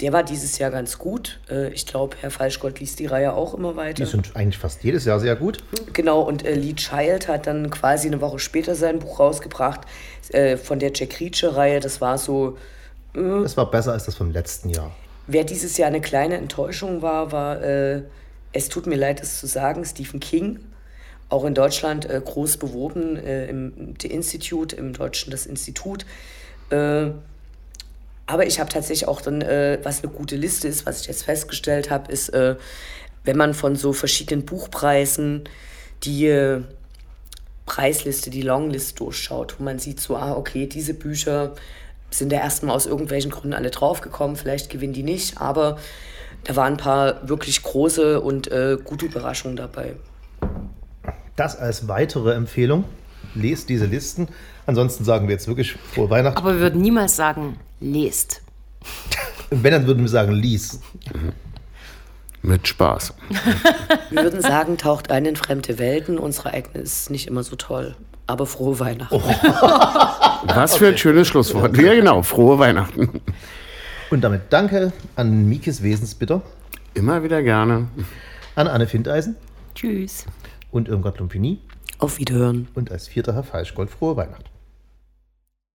[0.00, 1.38] Der war dieses Jahr ganz gut.
[1.72, 4.02] Ich glaube, Herr Falschgott liest die Reihe auch immer weiter.
[4.04, 5.62] Die sind eigentlich fast jedes Jahr sehr gut.
[5.92, 9.82] Genau, und Lee Child hat dann quasi eine Woche später sein Buch rausgebracht
[10.64, 11.78] von der Jack Reacher-Reihe.
[11.78, 12.58] Das war so,
[13.14, 14.90] Das war besser als das vom letzten Jahr.
[15.26, 18.02] Wer dieses Jahr eine kleine Enttäuschung war, war, äh,
[18.52, 20.60] es tut mir leid, das zu sagen, Stephen King.
[21.28, 26.06] Auch in Deutschland äh, groß beworben, äh, im The Institute, im Deutschen das Institut.
[26.70, 27.10] Äh,
[28.26, 31.24] aber ich habe tatsächlich auch dann, äh, was eine gute Liste ist, was ich jetzt
[31.24, 32.56] festgestellt habe, ist, äh,
[33.24, 35.44] wenn man von so verschiedenen Buchpreisen
[36.04, 36.60] die
[37.64, 41.54] Preisliste, die Longlist durchschaut, wo man sieht so, ah, okay, diese Bücher
[42.18, 45.78] sind da erstmal aus irgendwelchen Gründen alle draufgekommen, vielleicht gewinnen die nicht, aber
[46.44, 49.96] da waren ein paar wirklich große und äh, gute Überraschungen dabei.
[51.36, 52.84] Das als weitere Empfehlung.
[53.34, 54.28] Lest diese Listen.
[54.66, 56.38] Ansonsten sagen wir jetzt wirklich frohe Weihnachten.
[56.38, 58.42] Aber wir würden niemals sagen, lest.
[59.50, 60.80] Wenn, dann würden wir sagen, lies.
[62.42, 63.14] Mit Spaß.
[64.10, 67.96] Wir würden sagen, taucht ein in fremde Welten, unsere eigene ist nicht immer so toll,
[68.26, 69.14] aber frohe Weihnachten.
[70.54, 71.76] Was für ein schönes Schlusswort.
[71.76, 72.22] Ja, genau.
[72.22, 73.20] Frohe Weihnachten.
[74.10, 76.42] Und damit danke an Mikes Wesensbitter,
[76.94, 77.88] Immer wieder gerne.
[78.54, 79.36] an Anne Findeisen
[79.74, 80.26] Tschüss.
[80.70, 81.58] und Irmgard Lumpini
[81.98, 82.68] Auf Wiederhören.
[82.74, 84.44] und als vierter Herr Falschgold frohe Weihnachten.